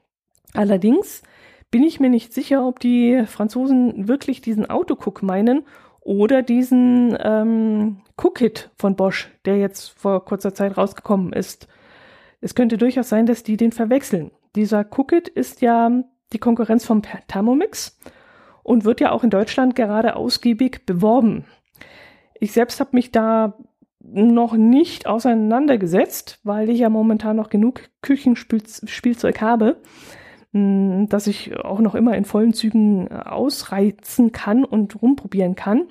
Allerdings 0.55 1.22
bin 1.70 1.83
ich 1.83 2.00
mir 2.00 2.11
nicht 2.11 2.33
sicher, 2.33 2.66
ob 2.66 2.81
die 2.81 3.24
Franzosen 3.26 4.09
wirklich 4.09 4.40
diesen 4.40 4.68
Autocook 4.68 5.22
meinen 5.22 5.64
oder 6.00 6.42
diesen 6.42 7.16
ähm, 7.20 8.00
Cookit 8.16 8.70
von 8.76 8.96
Bosch, 8.96 9.31
der 9.44 9.59
jetzt 9.59 9.90
vor 9.90 10.24
kurzer 10.24 10.54
Zeit 10.54 10.76
rausgekommen 10.76 11.33
ist. 11.33 11.68
Es 12.40 12.54
könnte 12.54 12.78
durchaus 12.78 13.09
sein, 13.09 13.26
dass 13.26 13.42
die 13.42 13.57
den 13.57 13.72
verwechseln. 13.72 14.31
Dieser 14.57 14.87
Cookit 14.90 15.28
ist 15.28 15.61
ja 15.61 15.90
die 16.33 16.38
Konkurrenz 16.38 16.85
vom 16.85 17.02
Thermomix 17.26 17.98
und 18.62 18.85
wird 18.85 19.00
ja 19.00 19.11
auch 19.11 19.24
in 19.24 19.31
Deutschland 19.31 19.74
gerade 19.76 20.16
ausgiebig 20.16 20.87
beworben. 20.87 21.44
Ich 22.40 22.52
selbst 22.52 22.81
habe 22.81 22.90
mich 22.92 23.12
da 23.12 23.54
noch 24.00 24.54
nicht 24.54 25.07
auseinandergesetzt, 25.07 26.38
weil 26.44 26.70
ich 26.70 26.78
ja 26.78 26.88
momentan 26.88 27.37
noch 27.37 27.50
genug 27.50 27.83
Küchenspielzeug 28.00 29.40
habe 29.40 29.76
dass 30.52 31.26
ich 31.26 31.56
auch 31.56 31.80
noch 31.80 31.94
immer 31.94 32.16
in 32.16 32.24
vollen 32.24 32.54
Zügen 32.54 33.08
äh, 33.08 33.14
ausreizen 33.14 34.32
kann 34.32 34.64
und 34.64 35.00
rumprobieren 35.02 35.54
kann. 35.54 35.88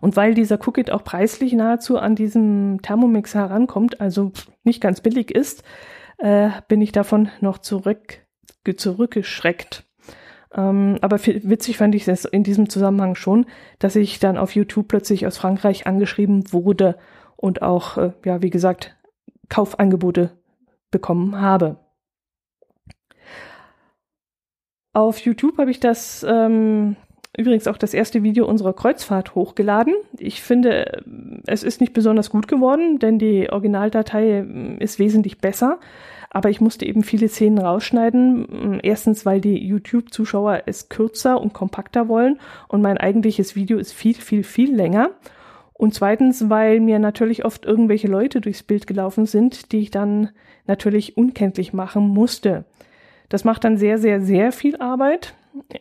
Und 0.00 0.16
weil 0.16 0.34
dieser 0.34 0.58
Cookit 0.66 0.90
auch 0.90 1.04
preislich 1.04 1.52
nahezu 1.52 1.98
an 1.98 2.14
diesem 2.14 2.82
Thermomix 2.82 3.34
herankommt, 3.34 4.00
also 4.00 4.32
nicht 4.64 4.80
ganz 4.80 5.00
billig 5.00 5.30
ist, 5.30 5.62
äh, 6.18 6.50
bin 6.68 6.80
ich 6.80 6.92
davon 6.92 7.30
noch 7.40 7.58
zurück, 7.58 8.18
zurückgeschreckt. 8.76 9.84
Ähm, 10.54 10.98
aber 11.00 11.18
witzig 11.24 11.78
fand 11.78 11.94
ich 11.94 12.06
es 12.06 12.24
in 12.24 12.42
diesem 12.42 12.68
Zusammenhang 12.68 13.14
schon, 13.14 13.46
dass 13.78 13.96
ich 13.96 14.18
dann 14.18 14.36
auf 14.36 14.54
YouTube 14.54 14.88
plötzlich 14.88 15.26
aus 15.26 15.38
Frankreich 15.38 15.86
angeschrieben 15.86 16.52
wurde 16.52 16.98
und 17.36 17.62
auch, 17.62 17.96
äh, 17.96 18.12
ja, 18.24 18.42
wie 18.42 18.50
gesagt, 18.50 18.96
Kaufangebote 19.48 20.38
bekommen 20.90 21.40
habe. 21.40 21.78
Auf 24.92 25.18
YouTube 25.18 25.58
habe 25.58 25.70
ich 25.70 25.78
das 25.78 26.26
ähm, 26.28 26.96
übrigens 27.36 27.68
auch 27.68 27.76
das 27.76 27.94
erste 27.94 28.24
Video 28.24 28.46
unserer 28.46 28.72
Kreuzfahrt 28.72 29.36
hochgeladen. 29.36 29.94
Ich 30.18 30.42
finde, 30.42 31.04
es 31.46 31.62
ist 31.62 31.80
nicht 31.80 31.92
besonders 31.92 32.30
gut 32.30 32.48
geworden, 32.48 32.98
denn 32.98 33.18
die 33.18 33.50
Originaldatei 33.50 34.40
ähm, 34.40 34.78
ist 34.80 34.98
wesentlich 34.98 35.38
besser. 35.38 35.78
Aber 36.28 36.50
ich 36.50 36.60
musste 36.60 36.86
eben 36.86 37.02
viele 37.02 37.28
Szenen 37.28 37.58
rausschneiden. 37.58 38.80
Erstens, 38.82 39.26
weil 39.26 39.40
die 39.40 39.64
YouTube-Zuschauer 39.66 40.62
es 40.66 40.88
kürzer 40.88 41.40
und 41.40 41.52
kompakter 41.52 42.08
wollen 42.08 42.38
und 42.68 42.82
mein 42.82 42.98
eigentliches 42.98 43.56
Video 43.56 43.78
ist 43.78 43.92
viel, 43.92 44.14
viel, 44.14 44.44
viel 44.44 44.74
länger. 44.74 45.10
Und 45.72 45.94
zweitens, 45.94 46.48
weil 46.50 46.78
mir 46.78 46.98
natürlich 46.98 47.44
oft 47.44 47.64
irgendwelche 47.64 48.06
Leute 48.06 48.40
durchs 48.40 48.62
Bild 48.62 48.86
gelaufen 48.86 49.26
sind, 49.26 49.72
die 49.72 49.80
ich 49.80 49.90
dann 49.90 50.30
natürlich 50.66 51.16
unkenntlich 51.16 51.72
machen 51.72 52.06
musste. 52.06 52.64
Das 53.30 53.44
macht 53.44 53.64
dann 53.64 53.78
sehr, 53.78 53.96
sehr, 53.96 54.20
sehr 54.20 54.52
viel 54.52 54.76
Arbeit. 54.76 55.34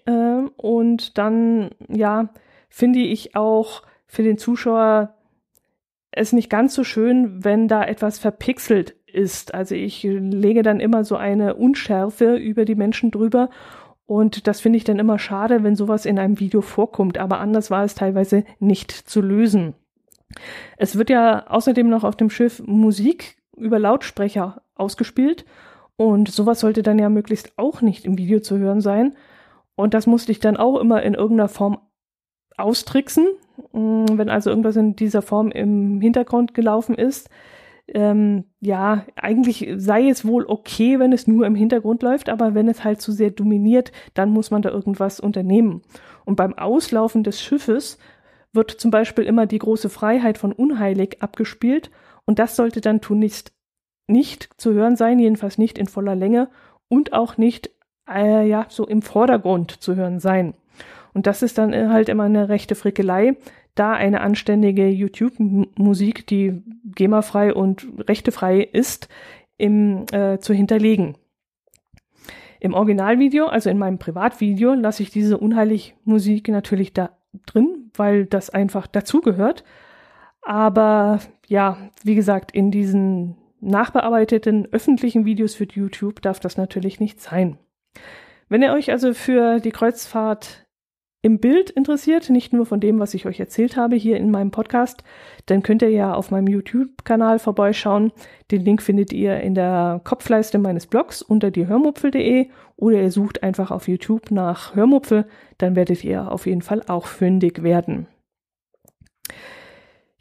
Äh, 0.05 0.43
und 0.55 1.17
dann, 1.17 1.71
ja, 1.89 2.29
finde 2.69 2.99
ich 2.99 3.35
auch 3.35 3.83
für 4.07 4.23
den 4.23 4.37
Zuschauer 4.37 5.15
es 6.11 6.31
nicht 6.31 6.49
ganz 6.49 6.73
so 6.73 6.83
schön, 6.83 7.43
wenn 7.43 7.67
da 7.67 7.83
etwas 7.83 8.17
verpixelt 8.19 8.95
ist. 9.05 9.53
Also 9.53 9.75
ich 9.75 10.03
lege 10.03 10.63
dann 10.63 10.79
immer 10.79 11.03
so 11.03 11.17
eine 11.17 11.55
Unschärfe 11.55 12.35
über 12.35 12.65
die 12.65 12.75
Menschen 12.75 13.11
drüber 13.11 13.49
und 14.05 14.47
das 14.47 14.59
finde 14.59 14.77
ich 14.77 14.83
dann 14.83 14.97
immer 14.97 15.19
schade, 15.19 15.63
wenn 15.63 15.75
sowas 15.75 16.07
in 16.07 16.17
einem 16.17 16.39
Video 16.39 16.61
vorkommt. 16.61 17.19
Aber 17.19 17.39
anders 17.39 17.69
war 17.69 17.83
es 17.83 17.93
teilweise 17.93 18.43
nicht 18.59 18.91
zu 18.91 19.21
lösen. 19.21 19.75
Es 20.77 20.97
wird 20.97 21.11
ja 21.11 21.45
außerdem 21.47 21.87
noch 21.87 22.03
auf 22.03 22.15
dem 22.15 22.31
Schiff 22.31 22.61
Musik 22.65 23.37
über 23.55 23.77
Lautsprecher 23.77 24.63
ausgespielt 24.73 25.45
und 25.99 26.31
sowas 26.31 26.61
sollte 26.61 26.81
dann 26.81 26.97
ja 26.97 27.09
möglichst 27.09 27.51
auch 27.57 27.81
nicht 27.81 28.05
im 28.05 28.17
Video 28.17 28.39
zu 28.39 28.57
hören 28.57 28.79
sein. 28.79 29.17
Und 29.75 29.93
das 29.93 30.07
musste 30.07 30.31
ich 30.31 30.39
dann 30.39 30.55
auch 30.55 30.79
immer 30.79 31.03
in 31.03 31.13
irgendeiner 31.13 31.49
Form 31.49 31.77
austricksen. 32.55 33.27
Mm, 33.73 34.05
wenn 34.13 34.29
also 34.29 34.49
irgendwas 34.49 34.77
in 34.77 34.95
dieser 34.95 35.21
Form 35.21 35.51
im 35.51 35.99
Hintergrund 35.99 36.53
gelaufen 36.53 36.95
ist, 36.95 37.29
ähm, 37.87 38.45
ja, 38.61 39.03
eigentlich 39.17 39.73
sei 39.75 40.07
es 40.07 40.25
wohl 40.25 40.45
okay, 40.45 40.99
wenn 40.99 41.11
es 41.11 41.27
nur 41.27 41.45
im 41.45 41.55
Hintergrund 41.55 42.01
läuft, 42.01 42.29
aber 42.29 42.53
wenn 42.53 42.69
es 42.69 42.85
halt 42.85 43.01
zu 43.01 43.11
sehr 43.11 43.31
dominiert, 43.31 43.91
dann 44.13 44.29
muss 44.29 44.51
man 44.51 44.61
da 44.61 44.69
irgendwas 44.69 45.19
unternehmen. 45.19 45.81
Und 46.23 46.37
beim 46.37 46.57
Auslaufen 46.57 47.25
des 47.25 47.41
Schiffes 47.41 47.97
wird 48.53 48.71
zum 48.71 48.89
Beispiel 48.89 49.25
immer 49.25 49.47
die 49.47 49.59
große 49.59 49.89
Freiheit 49.89 50.37
von 50.37 50.53
Unheilig 50.53 51.17
abgespielt 51.19 51.91
und 52.23 52.39
das 52.39 52.55
sollte 52.55 52.79
dann 52.79 53.01
tunlichst 53.01 53.51
nicht 54.09 54.49
zu 54.57 54.73
hören 54.73 54.95
sein, 54.95 55.19
jedenfalls 55.19 55.57
nicht 55.57 55.77
in 55.77 55.87
voller 55.87 56.15
Länge 56.15 56.49
und 56.87 57.13
auch 57.13 57.37
nicht 57.37 57.69
äh, 58.09 58.47
ja 58.47 58.65
so 58.69 58.85
im 58.85 59.01
Vordergrund 59.01 59.71
zu 59.71 59.95
hören 59.95 60.19
sein. 60.19 60.53
Und 61.13 61.27
das 61.27 61.41
ist 61.41 61.57
dann 61.57 61.73
halt 61.91 62.09
immer 62.09 62.23
eine 62.23 62.49
rechte 62.49 62.75
Frickelei, 62.75 63.35
da 63.75 63.93
eine 63.93 64.21
anständige 64.21 64.87
YouTube-Musik, 64.87 66.27
die 66.27 66.61
GEMA-frei 66.95 67.53
und 67.53 67.87
rechtefrei 68.07 68.61
ist, 68.61 69.07
im, 69.57 70.05
äh, 70.11 70.39
zu 70.39 70.53
hinterlegen. 70.53 71.15
Im 72.59 72.73
Originalvideo, 72.73 73.47
also 73.47 73.69
in 73.69 73.77
meinem 73.77 73.99
Privatvideo, 73.99 74.73
lasse 74.73 75.03
ich 75.03 75.11
diese 75.11 75.37
unheilig 75.37 75.95
Musik 76.03 76.49
natürlich 76.49 76.93
da 76.93 77.11
drin, 77.45 77.91
weil 77.95 78.25
das 78.25 78.49
einfach 78.49 78.87
dazugehört. 78.87 79.63
Aber 80.41 81.19
ja, 81.47 81.77
wie 82.03 82.15
gesagt, 82.15 82.51
in 82.51 82.71
diesen 82.71 83.37
nachbearbeiteten 83.61 84.67
öffentlichen 84.71 85.25
Videos 85.25 85.55
für 85.55 85.65
YouTube 85.65 86.21
darf 86.21 86.39
das 86.39 86.57
natürlich 86.57 86.99
nicht 86.99 87.21
sein. 87.21 87.57
Wenn 88.47 88.63
ihr 88.63 88.73
euch 88.73 88.91
also 88.91 89.13
für 89.13 89.59
die 89.59 89.71
Kreuzfahrt 89.71 90.65
im 91.21 91.39
Bild 91.39 91.69
interessiert, 91.69 92.29
nicht 92.29 92.53
nur 92.53 92.65
von 92.65 92.79
dem, 92.79 92.99
was 92.99 93.13
ich 93.13 93.25
euch 93.25 93.39
erzählt 93.39 93.75
habe 93.75 93.97
hier 93.97 94.15
in 94.17 94.31
meinem 94.31 94.51
Podcast, 94.51 95.03
dann 95.47 95.63
könnt 95.63 95.81
ihr 95.81 95.89
ja 95.89 96.13
auf 96.13 96.31
meinem 96.31 96.47
YouTube-Kanal 96.47 97.39
vorbeischauen. 97.39 98.13
Den 98.51 98.63
Link 98.63 98.81
findet 98.81 99.11
ihr 99.11 99.41
in 99.41 99.53
der 99.53 99.99
Kopfleiste 100.03 100.59
meines 100.59 100.87
Blogs 100.87 101.21
unter 101.21 101.51
diehörmupfel.de 101.51 102.49
oder 102.77 103.01
ihr 103.01 103.11
sucht 103.11 103.43
einfach 103.43 103.69
auf 103.69 103.89
YouTube 103.89 104.31
nach 104.31 104.75
Hörmupfel, 104.75 105.25
dann 105.57 105.75
werdet 105.75 106.03
ihr 106.05 106.31
auf 106.31 106.45
jeden 106.45 106.61
Fall 106.61 106.83
auch 106.87 107.07
fündig 107.07 107.63
werden. 107.63 108.07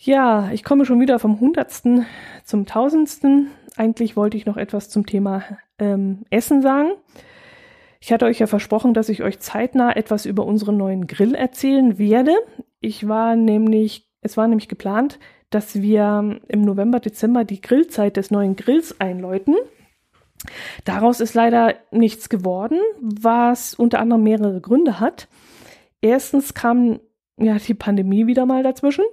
Ja, 0.00 0.50
ich 0.52 0.62
komme 0.62 0.86
schon 0.86 1.00
wieder 1.00 1.18
vom 1.18 1.40
Hundertsten 1.40 2.06
zum 2.44 2.66
Tausendsten. 2.66 3.50
Eigentlich 3.76 4.16
wollte 4.16 4.36
ich 4.36 4.46
noch 4.46 4.56
etwas 4.56 4.88
zum 4.88 5.06
Thema 5.06 5.42
ähm, 5.80 6.24
Essen 6.30 6.62
sagen. 6.62 6.92
Ich 8.00 8.12
hatte 8.12 8.26
euch 8.26 8.38
ja 8.38 8.46
versprochen, 8.46 8.94
dass 8.94 9.08
ich 9.08 9.24
euch 9.24 9.40
zeitnah 9.40 9.96
etwas 9.96 10.24
über 10.24 10.46
unseren 10.46 10.76
neuen 10.76 11.08
Grill 11.08 11.34
erzählen 11.34 11.98
werde. 11.98 12.32
Ich 12.78 13.08
war 13.08 13.34
nämlich, 13.34 14.08
es 14.20 14.36
war 14.36 14.46
nämlich 14.46 14.68
geplant, 14.68 15.18
dass 15.50 15.82
wir 15.82 16.38
im 16.46 16.60
November, 16.60 17.00
Dezember 17.00 17.44
die 17.44 17.60
Grillzeit 17.60 18.16
des 18.16 18.30
neuen 18.30 18.54
Grills 18.54 19.00
einläuten. 19.00 19.56
Daraus 20.84 21.18
ist 21.18 21.34
leider 21.34 21.74
nichts 21.90 22.28
geworden, 22.28 22.78
was 23.00 23.74
unter 23.74 23.98
anderem 23.98 24.22
mehrere 24.22 24.60
Gründe 24.60 25.00
hat. 25.00 25.26
Erstens 26.00 26.54
kam 26.54 27.00
ja 27.36 27.56
die 27.56 27.74
Pandemie 27.74 28.28
wieder 28.28 28.46
mal 28.46 28.62
dazwischen, 28.62 29.04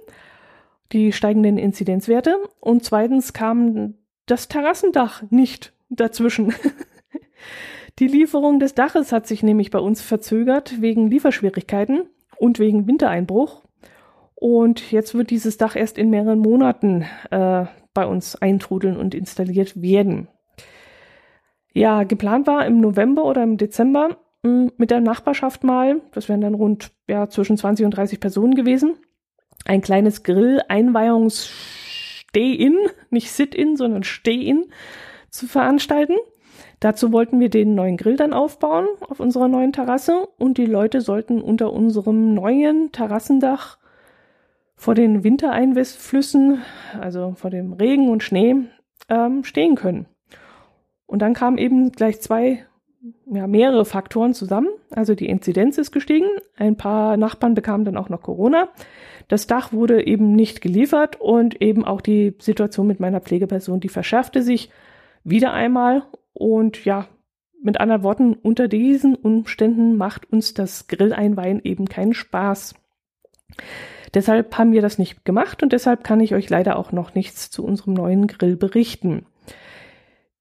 die 0.92 1.12
steigenden 1.12 1.58
Inzidenzwerte 1.58 2.36
und 2.60 2.84
zweitens 2.84 3.32
kam 3.32 3.94
das 4.26 4.48
Terrassendach 4.48 5.22
nicht 5.30 5.72
dazwischen. 5.88 6.54
Die 7.98 8.08
Lieferung 8.08 8.60
des 8.60 8.74
Daches 8.74 9.10
hat 9.10 9.26
sich 9.26 9.42
nämlich 9.42 9.70
bei 9.70 9.78
uns 9.78 10.02
verzögert 10.02 10.82
wegen 10.82 11.08
Lieferschwierigkeiten 11.08 12.02
und 12.36 12.58
wegen 12.58 12.86
Wintereinbruch. 12.86 13.64
Und 14.34 14.92
jetzt 14.92 15.14
wird 15.14 15.30
dieses 15.30 15.56
Dach 15.56 15.76
erst 15.76 15.96
in 15.96 16.10
mehreren 16.10 16.40
Monaten 16.40 17.06
äh, 17.30 17.64
bei 17.94 18.04
uns 18.04 18.36
eintrudeln 18.36 18.98
und 18.98 19.14
installiert 19.14 19.80
werden. 19.80 20.28
Ja, 21.72 22.04
geplant 22.04 22.46
war 22.46 22.66
im 22.66 22.80
November 22.80 23.24
oder 23.24 23.42
im 23.42 23.56
Dezember 23.56 24.18
mh, 24.42 24.50
hm, 24.50 24.72
mit 24.76 24.90
der 24.90 25.00
Nachbarschaft 25.00 25.64
mal, 25.64 26.02
das 26.12 26.28
wären 26.28 26.42
dann 26.42 26.54
rund 26.54 26.92
ja, 27.08 27.30
zwischen 27.30 27.56
20 27.56 27.86
und 27.86 27.92
30 27.92 28.20
Personen 28.20 28.54
gewesen, 28.54 28.98
ein 29.66 29.80
kleines 29.80 30.22
Grill-Einweihungs-Steh-In, 30.22 32.76
nicht 33.10 33.30
Sit-In, 33.30 33.76
sondern 33.76 34.02
Steh-In 34.02 34.66
zu 35.30 35.46
veranstalten. 35.46 36.16
Dazu 36.80 37.12
wollten 37.12 37.40
wir 37.40 37.48
den 37.48 37.74
neuen 37.74 37.96
Grill 37.96 38.16
dann 38.16 38.34
aufbauen 38.34 38.86
auf 39.08 39.20
unserer 39.20 39.48
neuen 39.48 39.72
Terrasse 39.72 40.28
und 40.38 40.58
die 40.58 40.66
Leute 40.66 41.00
sollten 41.00 41.40
unter 41.40 41.72
unserem 41.72 42.34
neuen 42.34 42.92
Terrassendach 42.92 43.78
vor 44.74 44.94
den 44.94 45.24
Wintereinflüssen, 45.24 46.60
also 47.00 47.32
vor 47.34 47.50
dem 47.50 47.72
Regen 47.72 48.10
und 48.10 48.22
Schnee, 48.22 48.56
ähm, 49.08 49.42
stehen 49.42 49.74
können. 49.74 50.06
Und 51.06 51.22
dann 51.22 51.34
kamen 51.34 51.56
eben 51.56 51.92
gleich 51.92 52.20
zwei, 52.20 52.66
ja, 53.32 53.46
mehrere 53.46 53.84
Faktoren 53.84 54.34
zusammen. 54.34 54.68
Also 54.90 55.14
die 55.14 55.28
Inzidenz 55.28 55.78
ist 55.78 55.92
gestiegen, 55.92 56.28
ein 56.56 56.76
paar 56.76 57.16
Nachbarn 57.16 57.54
bekamen 57.54 57.86
dann 57.86 57.96
auch 57.96 58.10
noch 58.10 58.22
Corona. 58.22 58.68
Das 59.28 59.46
Dach 59.46 59.72
wurde 59.72 60.06
eben 60.06 60.32
nicht 60.32 60.60
geliefert 60.60 61.20
und 61.20 61.60
eben 61.60 61.84
auch 61.84 62.00
die 62.00 62.34
Situation 62.38 62.86
mit 62.86 63.00
meiner 63.00 63.20
Pflegeperson, 63.20 63.80
die 63.80 63.88
verschärfte 63.88 64.42
sich 64.42 64.70
wieder 65.24 65.52
einmal 65.52 66.04
und 66.32 66.84
ja, 66.84 67.08
mit 67.62 67.80
anderen 67.80 68.04
Worten, 68.04 68.34
unter 68.34 68.68
diesen 68.68 69.16
Umständen 69.16 69.96
macht 69.96 70.30
uns 70.30 70.54
das 70.54 70.86
Grilleinweihen 70.86 71.60
eben 71.64 71.86
keinen 71.86 72.14
Spaß. 72.14 72.74
Deshalb 74.14 74.56
haben 74.56 74.72
wir 74.72 74.82
das 74.82 74.98
nicht 74.98 75.24
gemacht 75.24 75.62
und 75.62 75.72
deshalb 75.72 76.04
kann 76.04 76.20
ich 76.20 76.34
euch 76.34 76.48
leider 76.48 76.78
auch 76.78 76.92
noch 76.92 77.14
nichts 77.14 77.50
zu 77.50 77.64
unserem 77.64 77.94
neuen 77.94 78.28
Grill 78.28 78.56
berichten. 78.56 79.26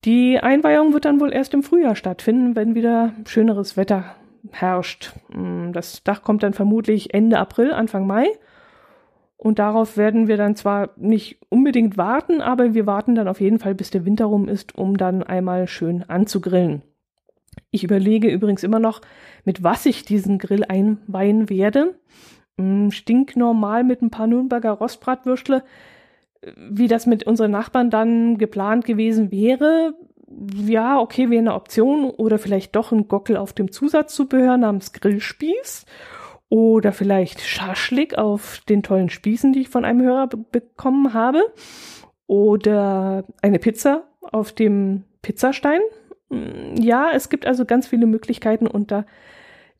Die 0.06 0.40
Einweihung 0.40 0.94
wird 0.94 1.06
dann 1.06 1.20
wohl 1.20 1.34
erst 1.34 1.56
im 1.56 1.64
Frühjahr 1.64 1.96
stattfinden, 1.96 2.56
wenn 2.56 2.76
wieder 2.76 3.14
schöneres 3.26 3.76
Wetter 3.76 4.16
herrscht. 4.52 5.14
Hm, 5.32 5.74
das 5.74 6.04
Dach 6.04 6.22
kommt 6.22 6.44
dann 6.44 6.54
vermutlich 6.54 7.14
Ende 7.14 7.40
April, 7.40 7.74
Anfang 7.74 8.06
Mai. 8.06 8.28
Und 9.46 9.60
darauf 9.60 9.96
werden 9.96 10.28
wir 10.28 10.38
dann 10.38 10.56
zwar 10.56 10.90
nicht 10.96 11.38
unbedingt 11.50 11.98
warten, 11.98 12.42
aber 12.42 12.74
wir 12.74 12.88
warten 12.88 13.14
dann 13.14 13.28
auf 13.28 13.40
jeden 13.40 13.60
Fall, 13.60 13.76
bis 13.76 13.92
der 13.92 14.04
Winter 14.04 14.26
rum 14.26 14.50
ist, 14.50 14.76
um 14.76 14.98
dann 14.98 15.22
einmal 15.22 15.68
schön 15.68 16.02
anzugrillen. 16.02 16.82
Ich 17.70 17.84
überlege 17.84 18.28
übrigens 18.28 18.64
immer 18.64 18.80
noch, 18.80 19.02
mit 19.44 19.62
was 19.62 19.86
ich 19.86 20.04
diesen 20.04 20.40
Grill 20.40 20.64
einweihen 20.68 21.48
werde. 21.48 21.94
Hm, 22.58 22.90
stinknormal 22.90 23.84
mit 23.84 24.02
ein 24.02 24.10
paar 24.10 24.26
Nürnberger 24.26 24.72
Rostbratwürstle. 24.72 25.64
Wie 26.58 26.88
das 26.88 27.06
mit 27.06 27.28
unseren 27.28 27.52
Nachbarn 27.52 27.92
dann 27.92 28.40
geplant 28.40 28.84
gewesen 28.84 29.32
wäre, 29.32 29.94
ja, 30.66 31.00
okay, 31.00 31.30
wäre 31.30 31.42
eine 31.42 31.54
Option 31.54 32.10
oder 32.10 32.40
vielleicht 32.40 32.76
doch 32.76 32.92
ein 32.92 33.08
Gockel 33.08 33.38
auf 33.38 33.54
dem 33.54 33.72
Zusatzzubehör 33.72 34.58
namens 34.58 34.92
Grillspieß 34.92 35.86
oder 36.50 36.92
vielleicht 36.92 37.42
Schaschlik 37.42 38.18
auf 38.18 38.62
den 38.70 38.84
tollen 38.84 39.10
Spießen, 39.10 39.54
die 39.54 39.62
ich 39.62 39.70
von 39.70 39.86
einem 39.86 40.02
Hörer 40.02 40.28
bekommen 40.28 41.14
habe 41.14 41.42
oder 42.28 43.26
eine 43.42 43.60
Pizza 43.60 44.04
auf 44.22 44.52
dem 44.52 45.04
Pizzastein. 45.22 45.82
Mm, 46.30 46.76
ja, 46.78 47.12
es 47.14 47.30
gibt 47.30 47.46
also 47.46 47.66
ganz 47.66 47.88
viele 47.88 48.06
Möglichkeiten 48.06 48.68
und 48.68 48.92
da 48.92 49.06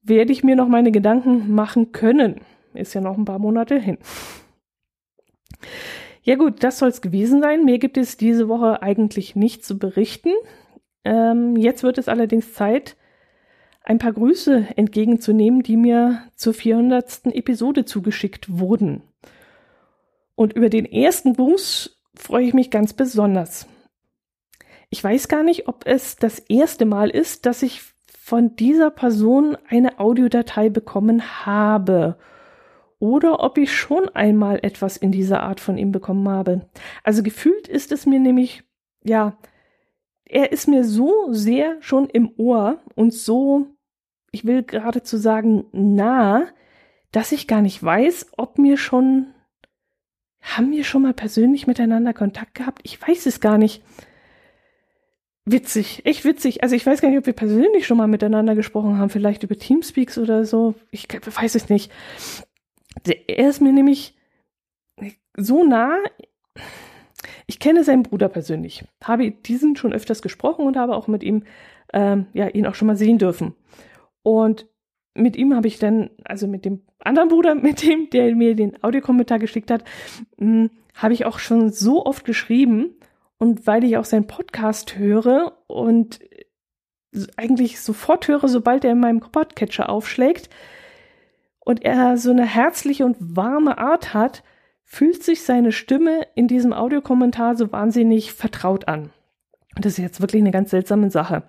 werde 0.04 0.32
ich 0.32 0.44
mir 0.44 0.56
noch 0.56 0.68
meine 0.68 0.92
Gedanken 0.92 1.54
machen 1.54 1.92
können. 1.92 2.42
Ist 2.74 2.94
ja 2.94 3.02
noch 3.02 3.18
ein 3.18 3.26
paar 3.26 3.40
Monate 3.40 3.80
hin. 3.80 3.98
Ja 6.22 6.36
gut, 6.36 6.64
das 6.64 6.80
soll 6.80 6.90
es 6.90 7.02
gewesen 7.02 7.42
sein. 7.42 7.66
Mir 7.66 7.80
gibt 7.80 7.98
es 7.98 8.18
diese 8.18 8.48
Woche 8.48 8.82
eigentlich 8.82 9.36
nichts 9.36 9.68
zu 9.68 9.78
berichten. 9.78 10.32
Ähm, 11.04 11.56
jetzt 11.56 11.84
wird 11.84 11.98
es 12.00 12.10
allerdings 12.10 12.54
Zeit, 12.54 12.98
ein 13.86 14.00
paar 14.00 14.14
Grüße 14.14 14.68
entgegenzunehmen, 14.76 15.62
die 15.62 15.78
mir 15.78 16.24
zur 16.36 16.54
400. 16.54 17.28
Episode 17.28 17.86
zugeschickt 17.86 18.60
wurden. 18.60 19.04
Und 20.34 20.54
über 20.54 20.70
den 20.70 20.86
ersten 20.86 21.36
Gruß 21.36 22.02
freue 22.16 22.46
ich 22.46 22.54
mich 22.54 22.72
ganz 22.72 22.94
besonders. 22.94 23.68
Ich 24.90 25.04
weiß 25.04 25.28
gar 25.28 25.44
nicht, 25.44 25.68
ob 25.68 25.86
es 25.86 26.16
das 26.16 26.40
erste 26.40 26.86
Mal 26.86 27.10
ist, 27.10 27.46
dass 27.46 27.62
ich 27.62 27.82
von 28.20 28.56
dieser 28.56 28.90
Person 28.90 29.56
eine 29.70 30.00
Audiodatei 30.00 30.70
bekommen 30.70 31.46
habe 31.46 32.18
oder 32.98 33.44
ob 33.44 33.58
ich 33.60 33.72
schon 33.72 34.10
einmal 34.10 34.60
etwas 34.64 34.98
in 34.98 35.12
dieser 35.12 35.44
Art 35.44 35.60
von 35.60 35.78
ihm 35.78 35.92
bekommen 35.92 36.28
habe. 36.28 36.68
Also 37.04 37.22
gefühlt 37.22 37.68
ist 37.68 37.92
es 37.92 38.08
mir 38.08 38.20
nämlich, 38.20 38.64
ja, 39.04 39.38
er 40.26 40.52
ist 40.52 40.68
mir 40.68 40.84
so 40.84 41.32
sehr 41.32 41.78
schon 41.82 42.10
im 42.10 42.32
Ohr 42.38 42.80
und 42.96 43.14
so, 43.14 43.75
ich 44.36 44.44
will 44.44 44.64
geradezu 44.64 45.16
sagen, 45.16 45.64
nah, 45.72 46.46
dass 47.14 47.32
ich 47.32 47.48
gar 47.48 47.62
nicht 47.62 47.82
weiß, 47.82 48.34
ob 48.36 48.58
mir 48.58 48.76
schon, 48.76 49.28
haben 50.42 50.74
wir 50.74 50.84
schon 50.84 51.04
mal 51.04 51.14
persönlich 51.14 51.68
miteinander 51.68 52.14
Kontakt 52.14 52.54
gehabt? 52.54 52.82
Ich 52.84 53.02
weiß 53.02 53.28
es 53.28 53.40
gar 53.40 53.58
nicht. 53.58 53.82
Witzig, 55.46 56.06
echt 56.06 56.26
witzig. 56.26 56.64
Also 56.64 56.76
ich 56.76 56.86
weiß 56.86 57.00
gar 57.00 57.08
nicht, 57.08 57.18
ob 57.18 57.28
wir 57.28 57.34
persönlich 57.34 57.88
schon 57.88 57.96
mal 57.96 58.08
miteinander 58.08 58.56
gesprochen 58.56 58.98
haben, 58.98 59.10
vielleicht 59.10 59.44
über 59.44 59.56
Teamspeaks 59.56 60.18
oder 60.18 60.44
so. 60.44 60.76
Ich 60.92 61.08
weiß 61.10 61.56
es 61.56 61.70
nicht. 61.70 61.90
Er 63.06 63.48
ist 63.48 63.62
mir 63.62 63.72
nämlich 63.72 64.18
so 65.38 65.64
nah. 65.64 65.96
Ich 67.48 67.60
kenne 67.60 67.86
seinen 67.86 68.04
Bruder 68.04 68.28
persönlich, 68.28 68.84
habe 69.02 69.32
diesen 69.32 69.78
schon 69.78 69.94
öfters 69.94 70.22
gesprochen 70.22 70.66
und 70.66 70.76
habe 70.76 70.94
auch 70.94 71.08
mit 71.08 71.24
ihm, 71.24 71.44
ähm, 71.94 72.26
ja, 72.34 72.50
ihn 72.50 72.66
auch 72.66 72.76
schon 72.76 72.88
mal 72.88 72.98
sehen 72.98 73.18
dürfen. 73.18 73.56
Und 74.26 74.66
mit 75.14 75.36
ihm 75.36 75.56
habe 75.56 75.68
ich 75.68 75.78
dann, 75.78 76.10
also 76.24 76.48
mit 76.48 76.66
dem 76.66 76.82
anderen 76.98 77.30
Bruder, 77.30 77.54
mit 77.70 77.84
dem, 77.84 78.10
der 78.10 78.36
mir 78.36 78.56
den 78.56 78.84
Audiokommentar 78.84 79.38
geschickt 79.38 79.70
hat, 79.70 79.84
hm, 80.40 80.72
habe 80.96 81.14
ich 81.14 81.26
auch 81.26 81.38
schon 81.38 81.72
so 81.72 82.04
oft 82.04 82.26
geschrieben 82.26 82.96
und 83.38 83.68
weil 83.68 83.84
ich 83.84 83.98
auch 83.98 84.06
seinen 84.06 84.26
Podcast 84.26 84.98
höre 84.98 85.60
und 85.68 86.22
eigentlich 87.38 87.80
sofort 87.80 88.28
höre, 88.28 88.48
sobald 88.48 88.84
er 88.84 88.94
in 88.94 89.00
meinem 89.00 89.20
Podcatcher 89.20 89.90
aufschlägt 89.90 90.50
und 91.60 91.86
er 91.86 92.18
so 92.18 92.32
eine 92.32 92.46
herzliche 92.46 93.06
und 93.06 93.18
warme 93.20 93.78
Art 93.78 94.16
hat, 94.16 94.44
fühlt 94.84 95.22
sich 95.22 95.44
seine 95.44 95.72
Stimme 95.72 96.26
in 96.34 96.48
diesem 96.48 96.74
Audiokommentar 96.74 97.56
so 97.56 97.72
wahnsinnig 97.72 98.34
vertraut 98.34 98.88
an. 98.88 99.12
Und 99.76 99.86
das 99.86 99.94
ist 99.94 100.00
jetzt 100.00 100.22
wirklich 100.22 100.42
eine 100.42 100.52
ganz 100.52 100.72
seltsame 100.72 101.12
Sache. 101.12 101.44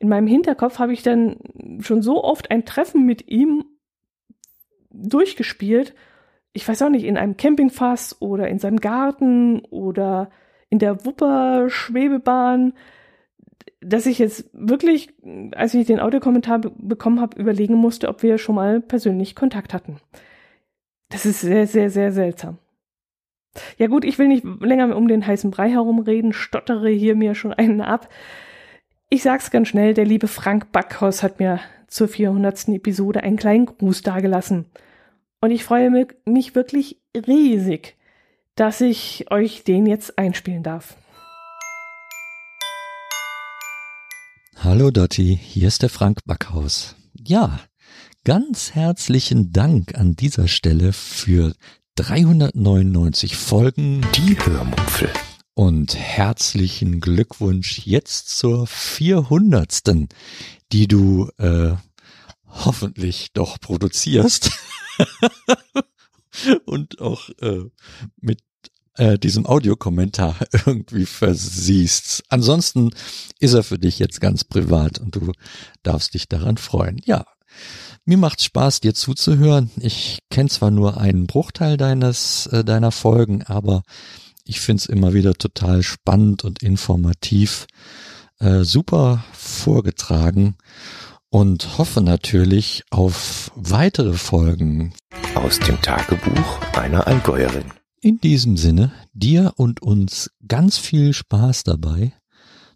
In 0.00 0.08
meinem 0.08 0.26
Hinterkopf 0.26 0.78
habe 0.78 0.92
ich 0.92 1.02
dann 1.02 1.36
schon 1.80 2.02
so 2.02 2.24
oft 2.24 2.50
ein 2.50 2.64
Treffen 2.64 3.06
mit 3.06 3.28
ihm 3.28 3.64
durchgespielt. 4.90 5.94
Ich 6.52 6.66
weiß 6.66 6.82
auch 6.82 6.88
nicht, 6.88 7.04
in 7.04 7.16
einem 7.16 7.36
Campingfass 7.36 8.20
oder 8.20 8.48
in 8.48 8.58
seinem 8.58 8.78
Garten 8.78 9.60
oder 9.66 10.30
in 10.70 10.78
der 10.78 11.04
Wupper-Schwebebahn, 11.04 12.72
dass 13.80 14.06
ich 14.06 14.18
jetzt 14.18 14.48
wirklich, 14.52 15.12
als 15.52 15.74
ich 15.74 15.86
den 15.86 16.00
Audiokommentar 16.00 16.58
bekommen 16.58 17.20
habe, 17.20 17.38
überlegen 17.38 17.74
musste, 17.74 18.08
ob 18.08 18.22
wir 18.22 18.38
schon 18.38 18.54
mal 18.54 18.80
persönlich 18.80 19.36
Kontakt 19.36 19.74
hatten. 19.74 19.98
Das 21.10 21.26
ist 21.26 21.40
sehr, 21.40 21.66
sehr, 21.66 21.90
sehr 21.90 22.10
seltsam. 22.10 22.58
Ja 23.76 23.88
gut, 23.88 24.04
ich 24.04 24.18
will 24.18 24.28
nicht 24.28 24.44
länger 24.60 24.96
um 24.96 25.08
den 25.08 25.26
heißen 25.26 25.50
Brei 25.50 25.70
herumreden, 25.70 26.32
stottere 26.32 26.88
hier 26.88 27.16
mir 27.16 27.34
schon 27.34 27.52
einen 27.52 27.80
ab. 27.80 28.08
Ich 29.12 29.24
sag's 29.24 29.50
ganz 29.50 29.66
schnell, 29.66 29.92
der 29.92 30.04
liebe 30.04 30.28
Frank 30.28 30.70
Backhaus 30.70 31.24
hat 31.24 31.40
mir 31.40 31.58
zur 31.88 32.06
400. 32.06 32.68
Episode 32.68 33.24
einen 33.24 33.36
kleinen 33.36 33.66
Gruß 33.66 34.02
dagelassen. 34.02 34.66
Und 35.40 35.50
ich 35.50 35.64
freue 35.64 35.90
mich 36.24 36.54
wirklich 36.54 37.00
riesig, 37.26 37.96
dass 38.54 38.80
ich 38.80 39.28
euch 39.32 39.64
den 39.64 39.86
jetzt 39.86 40.16
einspielen 40.16 40.62
darf. 40.62 40.96
Hallo 44.62 44.92
Dotti, 44.92 45.36
hier 45.42 45.66
ist 45.66 45.82
der 45.82 45.88
Frank 45.88 46.20
Backhaus. 46.24 46.94
Ja, 47.18 47.58
ganz 48.22 48.76
herzlichen 48.76 49.50
Dank 49.50 49.96
an 49.96 50.14
dieser 50.14 50.46
Stelle 50.46 50.92
für 50.92 51.52
399 51.96 53.36
Folgen. 53.36 54.06
Die 54.14 54.38
Hörmupfel. 54.38 55.10
Und 55.54 55.96
herzlichen 55.96 57.00
Glückwunsch 57.00 57.80
jetzt 57.84 58.38
zur 58.38 58.66
400. 58.66 60.08
die 60.72 60.86
du 60.86 61.28
äh, 61.38 61.74
hoffentlich 62.46 63.32
doch 63.32 63.58
produzierst. 63.60 64.50
und 66.64 67.00
auch 67.00 67.28
äh, 67.40 67.64
mit 68.20 68.40
äh, 68.96 69.18
diesem 69.18 69.46
Audiokommentar 69.46 70.36
irgendwie 70.66 71.06
versiehst. 71.06 72.22
Ansonsten 72.28 72.90
ist 73.38 73.54
er 73.54 73.62
für 73.62 73.78
dich 73.78 73.98
jetzt 73.98 74.20
ganz 74.20 74.44
privat 74.44 74.98
und 74.98 75.16
du 75.16 75.32
darfst 75.82 76.14
dich 76.14 76.28
daran 76.28 76.56
freuen. 76.56 77.00
Ja, 77.04 77.24
mir 78.04 78.16
macht's 78.16 78.44
Spaß, 78.44 78.80
dir 78.80 78.94
zuzuhören. 78.94 79.70
Ich 79.76 80.20
kenne 80.30 80.48
zwar 80.48 80.70
nur 80.70 80.98
einen 80.98 81.26
Bruchteil 81.26 81.76
deines 81.76 82.46
äh, 82.46 82.64
deiner 82.64 82.92
Folgen, 82.92 83.42
aber 83.42 83.82
ich 84.50 84.60
find's 84.60 84.86
immer 84.86 85.14
wieder 85.14 85.34
total 85.34 85.84
spannend 85.84 86.42
und 86.42 86.60
informativ, 86.60 87.68
äh, 88.40 88.64
super 88.64 89.24
vorgetragen 89.32 90.56
und 91.28 91.78
hoffe 91.78 92.00
natürlich 92.00 92.82
auf 92.90 93.52
weitere 93.54 94.14
Folgen 94.14 94.92
aus 95.36 95.60
dem 95.60 95.80
Tagebuch 95.80 96.60
einer 96.72 97.06
Allgäuerin. 97.06 97.66
In 98.00 98.20
diesem 98.20 98.56
Sinne, 98.56 98.90
dir 99.12 99.52
und 99.54 99.82
uns 99.82 100.32
ganz 100.48 100.78
viel 100.78 101.12
Spaß 101.12 101.62
dabei. 101.62 102.12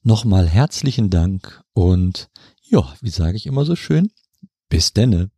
Nochmal 0.04 0.46
herzlichen 0.46 1.10
Dank 1.10 1.64
und 1.72 2.28
ja, 2.62 2.94
wie 3.00 3.10
sage 3.10 3.36
ich 3.36 3.46
immer 3.46 3.64
so 3.64 3.74
schön, 3.74 4.12
bis 4.68 4.92
denne. 4.92 5.30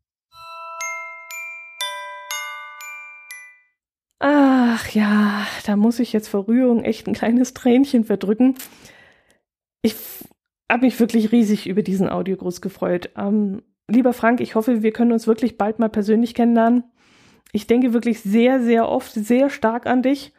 Ach 4.78 4.90
ja, 4.90 5.46
da 5.64 5.74
muss 5.74 6.00
ich 6.00 6.12
jetzt 6.12 6.28
vor 6.28 6.48
Rührung 6.48 6.84
echt 6.84 7.08
ein 7.08 7.14
kleines 7.14 7.54
Tränchen 7.54 8.04
verdrücken. 8.04 8.56
Ich 9.80 9.94
habe 10.70 10.84
mich 10.84 11.00
wirklich 11.00 11.32
riesig 11.32 11.66
über 11.66 11.80
diesen 11.80 12.10
Audiogruß 12.10 12.60
gefreut. 12.60 13.08
Ähm, 13.16 13.62
lieber 13.88 14.12
Frank, 14.12 14.42
ich 14.42 14.54
hoffe, 14.54 14.82
wir 14.82 14.92
können 14.92 15.12
uns 15.12 15.26
wirklich 15.26 15.56
bald 15.56 15.78
mal 15.78 15.88
persönlich 15.88 16.34
kennenlernen. 16.34 16.84
Ich 17.52 17.66
denke 17.66 17.94
wirklich 17.94 18.20
sehr, 18.20 18.60
sehr 18.60 18.86
oft 18.86 19.12
sehr 19.12 19.48
stark 19.48 19.86
an 19.86 20.02
dich 20.02 20.34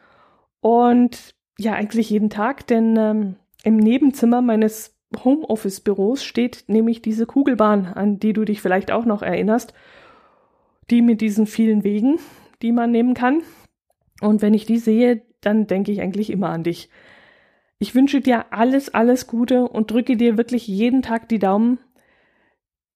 und 0.60 1.34
ja, 1.58 1.72
eigentlich 1.72 2.08
jeden 2.08 2.30
Tag, 2.30 2.64
denn 2.68 2.96
ähm, 2.96 3.36
im 3.64 3.76
Nebenzimmer 3.76 4.40
meines 4.40 4.94
Homeoffice-Büros 5.24 6.22
steht 6.22 6.64
nämlich 6.68 7.02
diese 7.02 7.26
Kugelbahn, 7.26 7.86
an 7.86 8.20
die 8.20 8.34
du 8.34 8.44
dich 8.44 8.62
vielleicht 8.62 8.92
auch 8.92 9.04
noch 9.04 9.22
erinnerst, 9.22 9.74
die 10.90 11.02
mit 11.02 11.22
diesen 11.22 11.46
vielen 11.46 11.82
Wegen, 11.82 12.20
die 12.62 12.70
man 12.70 12.92
nehmen 12.92 13.14
kann. 13.14 13.42
Und 14.20 14.42
wenn 14.42 14.54
ich 14.54 14.66
die 14.66 14.78
sehe, 14.78 15.22
dann 15.40 15.66
denke 15.66 15.92
ich 15.92 16.00
eigentlich 16.00 16.30
immer 16.30 16.50
an 16.50 16.64
dich. 16.64 16.88
Ich 17.78 17.94
wünsche 17.94 18.20
dir 18.20 18.52
alles, 18.52 18.92
alles 18.92 19.26
Gute 19.26 19.68
und 19.68 19.90
drücke 19.90 20.16
dir 20.16 20.36
wirklich 20.36 20.66
jeden 20.66 21.02
Tag 21.02 21.28
die 21.28 21.38
Daumen. 21.38 21.78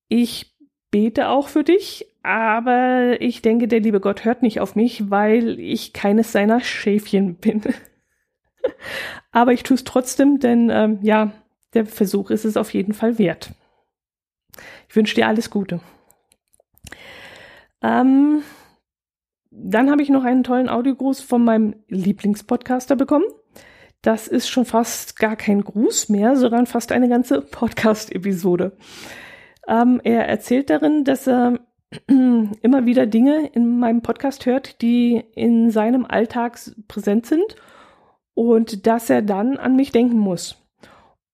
Ich 0.09 0.57
bete 0.91 1.29
auch 1.29 1.49
für 1.49 1.63
dich, 1.63 2.07
aber 2.23 3.21
ich 3.21 3.43
denke, 3.43 3.69
der 3.69 3.81
liebe 3.81 4.01
Gott 4.01 4.25
hört 4.25 4.43
nicht 4.43 4.61
auf 4.61 4.75
mich, 4.75 5.11
weil 5.11 5.61
ich 5.61 5.93
keines 5.93 6.33
seiner 6.33 6.61
Schäfchen 6.61 7.37
bin. 7.37 7.63
aber 9.33 9.53
ich 9.53 9.63
tue 9.63 9.77
es 9.77 9.85
trotzdem, 9.85 10.41
denn 10.41 10.69
ähm, 10.71 10.99
ja, 11.03 11.33
der 11.75 11.87
Versuch 11.87 12.31
ist 12.31 12.45
es 12.45 12.57
auf 12.57 12.75
jeden 12.75 12.93
Fall 12.93 13.19
wert. 13.19 13.53
Ich 14.89 14.97
wünsche 14.97 15.15
dir 15.15 15.29
alles 15.29 15.49
Gute. 15.49 15.81
Ähm, 17.83 18.43
dann 19.55 19.91
habe 19.91 20.03
ich 20.03 20.09
noch 20.09 20.25
einen 20.25 20.45
tollen 20.45 20.69
Audiogruß 20.69 21.21
von 21.21 21.45
meinem 21.45 21.75
Lieblingspodcaster 21.89 22.97
bekommen 22.97 23.25
das 24.03 24.27
ist 24.27 24.49
schon 24.49 24.65
fast 24.65 25.17
gar 25.19 25.37
kein 25.37 25.63
Gruß 25.63 26.09
mehr, 26.09 26.37
sondern 26.37 26.67
fast 26.67 26.93
eine 26.93 27.09
ganze 27.09 27.41
Podcast-Episode. 27.51 28.77
Ähm, 29.69 30.01
er 30.03 30.29
erzählt 30.29 30.71
darin, 30.71 31.05
dass 31.05 31.27
er 31.29 31.61
immer 32.09 32.85
wieder 32.85 33.07
Dinge 33.07 33.49
in 33.53 33.79
meinem 33.79 34.03
Podcast 34.03 34.45
hört, 34.45 34.83
die 34.83 35.23
in 35.35 35.71
seinem 35.71 36.05
Alltag 36.05 36.59
präsent 36.89 37.27
sind 37.27 37.55
und 38.35 38.87
dass 38.87 39.09
er 39.09 39.23
dann 39.23 39.57
an 39.57 39.77
mich 39.77 39.93
denken 39.93 40.19
muss. 40.19 40.59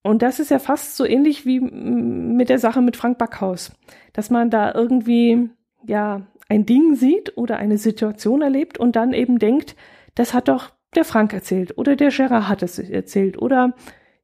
Und 0.02 0.22
das 0.22 0.38
ist 0.38 0.50
ja 0.50 0.58
fast 0.58 0.96
so 0.96 1.04
ähnlich 1.04 1.46
wie 1.46 1.60
mit 1.60 2.50
der 2.50 2.58
Sache 2.58 2.82
mit 2.82 2.96
Frank 2.96 3.18
Backhaus, 3.18 3.72
dass 4.12 4.30
man 4.30 4.50
da 4.50 4.74
irgendwie 4.74 5.50
ja 5.86 6.26
ein 6.48 6.66
Ding 6.66 6.94
sieht 6.94 7.36
oder 7.36 7.58
eine 7.58 7.78
Situation 7.78 8.42
erlebt 8.42 8.78
und 8.78 8.96
dann 8.96 9.12
eben 9.12 9.38
denkt, 9.38 9.76
das 10.14 10.34
hat 10.34 10.48
doch 10.48 10.72
der 10.94 11.04
Frank 11.04 11.32
erzählt 11.32 11.76
oder 11.76 11.96
der 11.96 12.10
Gerard 12.10 12.48
hat 12.48 12.62
es 12.62 12.78
erzählt 12.78 13.40
oder 13.40 13.74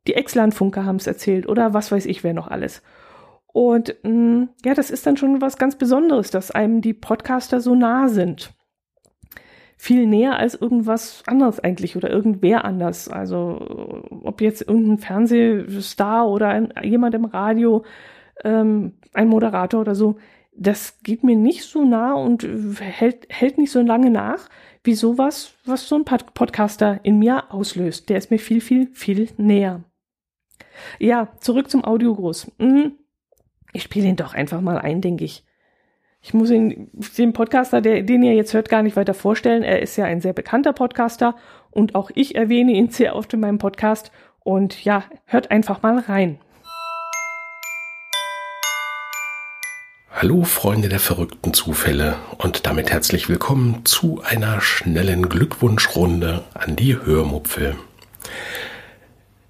die 0.06 0.14
Ex-Landfunker 0.14 0.84
haben 0.84 0.96
es 0.96 1.06
erzählt 1.06 1.46
oder 1.48 1.74
was 1.74 1.92
weiß 1.92 2.06
ich 2.06 2.24
wer 2.24 2.34
noch 2.34 2.48
alles. 2.48 2.82
Und 3.54 3.94
mh, 4.02 4.10
mm, 4.10 4.48
ja, 4.64 4.74
das 4.74 4.90
ist 4.90 5.06
dann 5.06 5.16
schon 5.16 5.40
was 5.40 5.58
ganz 5.58 5.76
Besonderes, 5.76 6.30
dass 6.30 6.50
einem 6.50 6.80
die 6.80 6.94
Podcaster 6.94 7.60
so 7.60 7.74
nah 7.74 8.08
sind. 8.08 8.52
Viel 9.76 10.06
näher 10.06 10.38
als 10.38 10.54
irgendwas 10.54 11.22
anderes 11.26 11.60
eigentlich 11.60 11.96
oder 11.96 12.10
irgendwer 12.10 12.64
anders. 12.64 13.08
Also 13.08 14.00
ob 14.24 14.40
jetzt 14.40 14.62
irgendein 14.62 14.98
Fernsehstar 14.98 16.28
oder 16.28 16.48
ein, 16.48 16.72
jemand 16.82 17.14
im 17.14 17.26
Radio, 17.26 17.84
ähm, 18.42 18.94
ein 19.12 19.28
Moderator 19.28 19.82
oder 19.82 19.94
so, 19.94 20.16
das 20.56 21.00
geht 21.02 21.24
mir 21.24 21.36
nicht 21.36 21.64
so 21.64 21.84
nah 21.84 22.14
und 22.14 22.46
hält, 22.80 23.26
hält 23.28 23.58
nicht 23.58 23.70
so 23.70 23.80
lange 23.80 24.10
nach, 24.10 24.48
wie 24.82 24.94
sowas, 24.94 25.54
was 25.64 25.88
so 25.88 25.96
ein 25.96 26.04
Podcaster 26.04 27.00
in 27.02 27.18
mir 27.18 27.52
auslöst. 27.52 28.08
Der 28.08 28.18
ist 28.18 28.30
mir 28.30 28.38
viel, 28.38 28.60
viel, 28.60 28.88
viel 28.92 29.30
näher. 29.36 29.82
Ja, 30.98 31.28
zurück 31.40 31.70
zum 31.70 31.84
Audiogruß. 31.84 32.52
Mhm. 32.58 32.92
Ich 33.72 33.82
spiele 33.82 34.08
ihn 34.08 34.16
doch 34.16 34.34
einfach 34.34 34.60
mal 34.60 34.78
ein, 34.78 35.00
denke 35.00 35.24
ich. 35.24 35.44
Ich 36.20 36.32
muss 36.32 36.50
ihn, 36.50 36.90
den 37.18 37.32
Podcaster, 37.32 37.80
der, 37.80 38.02
den 38.02 38.22
ihr 38.22 38.34
jetzt 38.34 38.54
hört, 38.54 38.68
gar 38.68 38.82
nicht 38.82 38.96
weiter 38.96 39.14
vorstellen. 39.14 39.62
Er 39.62 39.82
ist 39.82 39.96
ja 39.96 40.04
ein 40.04 40.20
sehr 40.20 40.32
bekannter 40.32 40.72
Podcaster 40.72 41.36
und 41.70 41.94
auch 41.94 42.10
ich 42.14 42.34
erwähne 42.34 42.72
ihn 42.72 42.88
sehr 42.90 43.16
oft 43.16 43.32
in 43.34 43.40
meinem 43.40 43.58
Podcast. 43.58 44.10
Und 44.42 44.84
ja, 44.84 45.04
hört 45.24 45.50
einfach 45.50 45.82
mal 45.82 45.98
rein. 45.98 46.38
Hallo 50.16 50.44
Freunde 50.44 50.88
der 50.88 51.00
verrückten 51.00 51.55
Zufälle 51.55 52.14
und 52.38 52.66
damit 52.66 52.92
herzlich 52.92 53.29
willkommen 53.29 53.85
zu 53.85 54.22
einer 54.22 54.61
schnellen 54.61 55.29
Glückwunschrunde 55.29 56.44
an 56.55 56.77
die 56.77 56.96
Hörmupfel. 56.96 57.74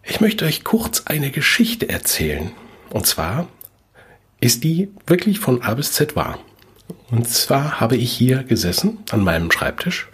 Ich 0.03 0.22
möchte 0.22 0.46
euch 0.46 0.64
kurz 0.64 1.03
eine 1.05 1.31
Geschichte 1.31 1.90
erzählen. 1.90 2.50
Und 2.88 3.07
zwar 3.07 3.46
ist 4.40 4.64
die 4.64 4.88
wirklich 5.07 5.38
von 5.38 5.61
A 5.61 5.74
bis 5.74 5.92
Z 5.92 6.16
wahr. 6.16 6.38
Und 7.11 7.29
zwar 7.29 7.79
habe 7.79 7.96
ich 7.96 8.11
hier 8.11 8.42
gesessen 8.42 9.00
an 9.11 9.22
meinem 9.22 9.50
Schreibtisch 9.50 10.09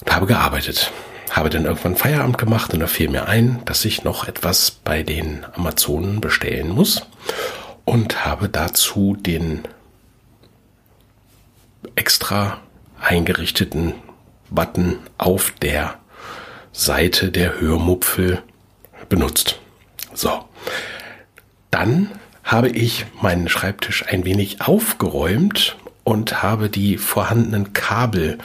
und 0.00 0.14
habe 0.14 0.26
gearbeitet. 0.26 0.92
Habe 1.32 1.50
dann 1.50 1.64
irgendwann 1.64 1.96
Feierabend 1.96 2.38
gemacht 2.38 2.72
und 2.74 2.80
da 2.80 2.86
fiel 2.86 3.08
mir 3.08 3.26
ein, 3.26 3.60
dass 3.64 3.84
ich 3.84 4.04
noch 4.04 4.28
etwas 4.28 4.70
bei 4.70 5.02
den 5.02 5.44
Amazonen 5.52 6.20
bestellen 6.20 6.68
muss 6.68 7.02
und 7.84 8.24
habe 8.24 8.48
dazu 8.48 9.16
den 9.18 9.62
extra 11.94 12.60
eingerichteten 13.00 13.94
Button 14.50 14.98
auf 15.18 15.52
der 15.62 15.98
Seite 16.72 17.30
der 17.30 17.60
Hörmupfel 17.60 18.42
benutzt. 19.08 19.58
So. 20.14 20.44
Dann 21.70 22.10
habe 22.44 22.68
ich 22.68 23.06
meinen 23.20 23.48
Schreibtisch 23.48 24.04
ein 24.06 24.24
wenig 24.24 24.60
aufgeräumt 24.60 25.76
und 26.04 26.42
habe 26.42 26.68
die 26.68 26.98
vorhandenen 26.98 27.72
Kabel, 27.72 28.38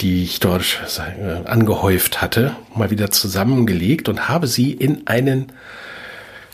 die 0.00 0.24
ich 0.24 0.40
dort 0.40 0.80
äh, 0.98 1.48
angehäuft 1.48 2.22
hatte, 2.22 2.56
mal 2.74 2.90
wieder 2.90 3.10
zusammengelegt 3.10 4.08
und 4.08 4.28
habe 4.28 4.46
sie 4.46 4.72
in 4.72 5.06
einen 5.06 5.52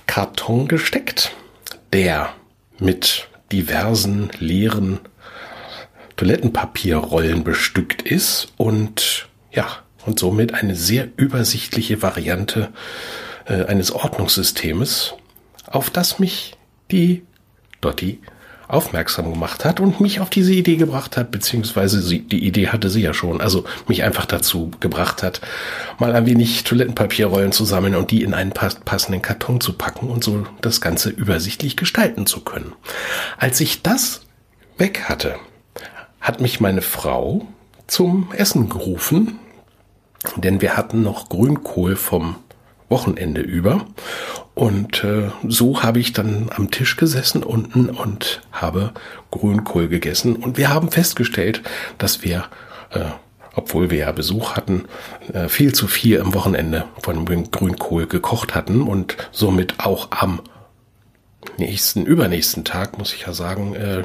Karton 0.07 0.69
gesteckt, 0.69 1.33
der 1.93 2.35
mit 2.79 3.29
diversen 3.53 4.31
leeren 4.39 5.01
Toilettenpapierrollen 6.17 7.45
bestückt 7.45 8.03
ist 8.03 8.53
und 8.57 9.29
ja, 9.53 9.67
und 10.07 10.19
somit 10.19 10.55
eine 10.55 10.77
sehr 10.77 11.09
übersichtliche 11.17 12.03
Variante 12.03 12.69
äh, 13.47 13.65
eines 13.65 13.91
Ordnungssystems, 13.91 15.15
auf 15.67 15.91
das 15.91 16.19
mich 16.19 16.57
die 16.91 17.23
Dotti 17.81 18.21
aufmerksam 18.73 19.33
gemacht 19.33 19.65
hat 19.65 19.81
und 19.81 20.01
mich 20.01 20.21
auf 20.21 20.31
diese 20.31 20.53
Idee 20.53 20.77
gebracht 20.77 21.17
hat, 21.17 21.31
beziehungsweise 21.31 22.01
sie, 22.01 22.21
die 22.21 22.45
Idee 22.47 22.69
hatte 22.69 22.89
sie 22.89 23.03
ja 23.03 23.13
schon, 23.13 23.41
also 23.41 23.65
mich 23.89 24.03
einfach 24.03 24.27
dazu 24.27 24.71
gebracht 24.81 25.23
hat, 25.23 25.41
mal 25.99 26.15
ein 26.15 26.27
wenig 26.27 26.65
Toilettenpapierrollen 26.65 27.53
zu 27.53 27.65
sammeln 27.65 27.97
und 27.97 28.11
die 28.11 28.23
in 28.23 28.35
einen 28.35 28.53
passenden 28.53 29.23
Karton 29.23 29.61
zu 29.61 29.73
packen 29.73 30.09
und 30.09 30.23
so 30.23 30.47
das 30.61 30.81
Ganze 30.81 31.11
übersichtlich 31.11 31.77
gestalten 31.77 32.27
zu 32.27 32.41
können. 32.41 32.73
Als 33.39 33.61
ich 33.61 33.83
das 33.83 34.23
weg 34.79 35.05
hatte, 35.09 35.37
hat 36.21 36.41
mich 36.41 36.61
meine 36.61 36.83
Frau 36.83 37.47
zum 37.87 38.33
Essen 38.37 38.69
gerufen, 38.69 39.39
denn 40.37 40.61
wir 40.61 40.77
hatten 40.77 41.03
noch 41.03 41.29
Grünkohl 41.29 41.97
vom 41.97 42.37
Wochenende 42.89 43.41
über. 43.41 43.87
Und 44.55 45.05
äh, 45.05 45.31
so 45.47 45.83
habe 45.83 46.01
ich 46.01 46.13
dann 46.13 46.51
am 46.55 46.71
Tisch 46.71 46.97
gesessen 46.97 47.43
unten 47.43 47.89
und 47.89 48.43
habe 48.53 48.93
Grünkohl 49.31 49.89
gegessen. 49.89 50.37
Und 50.37 50.59
wir 50.59 50.71
haben 50.71 50.91
festgestellt, 50.91 51.63
dass 51.99 52.23
wir, 52.23 52.45
äh, 52.91 53.07
obwohl 53.55 53.91
wir 53.91 53.99
ja 53.99 54.13
Besuch 54.13 54.57
hatten, 54.57 54.85
äh, 55.33 55.49
viel 55.49 55.73
zu 55.73 55.87
viel 55.87 56.21
am 56.21 56.35
Wochenende 56.35 56.85
von 57.03 57.25
Grünkohl 57.25 58.07
gekocht 58.07 58.55
hatten 58.55 58.83
und 58.83 59.17
somit 59.31 59.81
auch 59.81 60.09
am 60.11 60.41
nächsten, 61.57 62.05
übernächsten 62.05 62.65
Tag, 62.65 62.99
muss 62.99 63.15
ich 63.15 63.23
ja 63.23 63.33
sagen, 63.33 63.75
äh, 63.75 64.03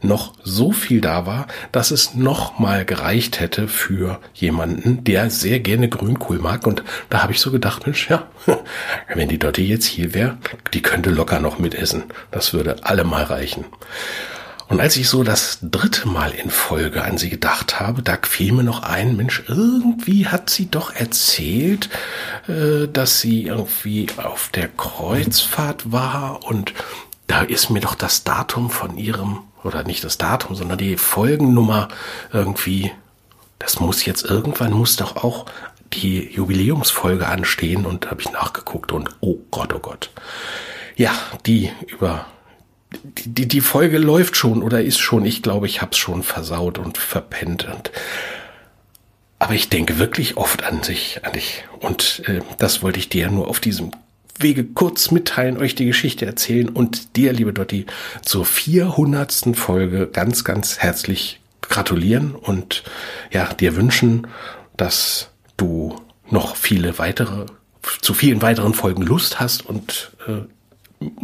noch 0.00 0.34
so 0.42 0.72
viel 0.72 1.00
da 1.00 1.26
war, 1.26 1.46
dass 1.72 1.90
es 1.90 2.14
noch 2.14 2.58
mal 2.58 2.84
gereicht 2.84 3.40
hätte 3.40 3.68
für 3.68 4.20
jemanden, 4.34 5.04
der 5.04 5.30
sehr 5.30 5.60
gerne 5.60 5.88
Grünkohl 5.88 6.38
mag. 6.38 6.66
Und 6.66 6.82
da 7.10 7.22
habe 7.22 7.32
ich 7.32 7.40
so 7.40 7.50
gedacht, 7.50 7.86
Mensch, 7.86 8.08
ja, 8.08 8.28
wenn 9.14 9.28
die 9.28 9.38
Dotti 9.38 9.64
jetzt 9.64 9.86
hier 9.86 10.14
wäre, 10.14 10.38
die 10.72 10.82
könnte 10.82 11.10
locker 11.10 11.40
noch 11.40 11.58
mitessen. 11.58 12.04
Das 12.30 12.52
würde 12.52 12.84
allemal 12.84 13.24
reichen. 13.24 13.64
Und 14.68 14.80
als 14.80 14.96
ich 14.96 15.08
so 15.08 15.24
das 15.24 15.58
dritte 15.62 16.06
Mal 16.06 16.32
in 16.32 16.50
Folge 16.50 17.02
an 17.02 17.16
sie 17.16 17.30
gedacht 17.30 17.80
habe, 17.80 18.02
da 18.02 18.18
fiel 18.20 18.52
mir 18.52 18.64
noch 18.64 18.82
ein, 18.82 19.16
Mensch, 19.16 19.42
irgendwie 19.48 20.26
hat 20.26 20.50
sie 20.50 20.70
doch 20.70 20.94
erzählt, 20.94 21.88
äh, 22.48 22.86
dass 22.86 23.20
sie 23.20 23.44
irgendwie 23.44 24.08
auf 24.18 24.50
der 24.52 24.68
Kreuzfahrt 24.68 25.90
war 25.90 26.44
und 26.44 26.74
da 27.26 27.42
ist 27.42 27.70
mir 27.70 27.80
doch 27.80 27.94
das 27.94 28.24
Datum 28.24 28.68
von 28.68 28.98
ihrem 28.98 29.40
oder 29.64 29.84
nicht 29.84 30.04
das 30.04 30.18
Datum, 30.18 30.54
sondern 30.54 30.78
die 30.78 30.96
Folgennummer 30.96 31.88
irgendwie, 32.32 32.92
das 33.58 33.80
muss 33.80 34.04
jetzt 34.04 34.24
irgendwann, 34.24 34.72
muss 34.72 34.96
doch 34.96 35.16
auch 35.16 35.46
die 35.92 36.32
Jubiläumsfolge 36.32 37.26
anstehen 37.26 37.86
und 37.86 38.10
habe 38.10 38.20
ich 38.20 38.30
nachgeguckt 38.32 38.92
und 38.92 39.08
oh 39.20 39.38
Gott, 39.50 39.72
oh 39.74 39.78
Gott. 39.78 40.10
Ja, 40.96 41.12
die 41.46 41.70
über 41.86 42.26
die, 42.90 43.28
die, 43.28 43.48
die 43.48 43.60
Folge 43.60 43.98
läuft 43.98 44.36
schon 44.36 44.62
oder 44.62 44.82
ist 44.82 44.98
schon, 44.98 45.24
ich 45.24 45.42
glaube, 45.42 45.66
ich 45.66 45.82
habe 45.82 45.92
es 45.92 45.98
schon 45.98 46.22
versaut 46.22 46.78
und 46.78 46.98
verpennt 46.98 47.66
und 47.66 47.90
aber 49.38 49.54
ich 49.54 49.68
denke 49.68 49.98
wirklich 49.98 50.36
oft 50.36 50.64
an 50.64 50.82
sich, 50.82 51.20
an 51.24 51.32
dich. 51.32 51.64
Und 51.78 52.22
äh, 52.26 52.40
das 52.58 52.82
wollte 52.82 52.98
ich 52.98 53.08
dir 53.08 53.30
nur 53.30 53.46
auf 53.46 53.60
diesem 53.60 53.92
Wege 54.38 54.64
kurz 54.64 55.10
mitteilen, 55.10 55.58
euch 55.58 55.74
die 55.74 55.86
Geschichte 55.86 56.26
erzählen 56.26 56.68
und 56.68 57.16
dir, 57.16 57.32
liebe 57.32 57.52
Dotti, 57.52 57.86
zur 58.22 58.44
400. 58.44 59.50
Folge 59.54 60.06
ganz, 60.06 60.44
ganz 60.44 60.78
herzlich 60.78 61.40
gratulieren 61.62 62.34
und 62.34 62.82
ja, 63.30 63.52
dir 63.52 63.76
wünschen, 63.76 64.26
dass 64.76 65.30
du 65.56 66.00
noch 66.30 66.56
viele 66.56 66.98
weitere, 66.98 67.46
zu 68.00 68.14
vielen 68.14 68.42
weiteren 68.42 68.74
Folgen 68.74 69.02
Lust 69.02 69.40
hast 69.40 69.66
und 69.66 70.12
äh, 70.26 70.42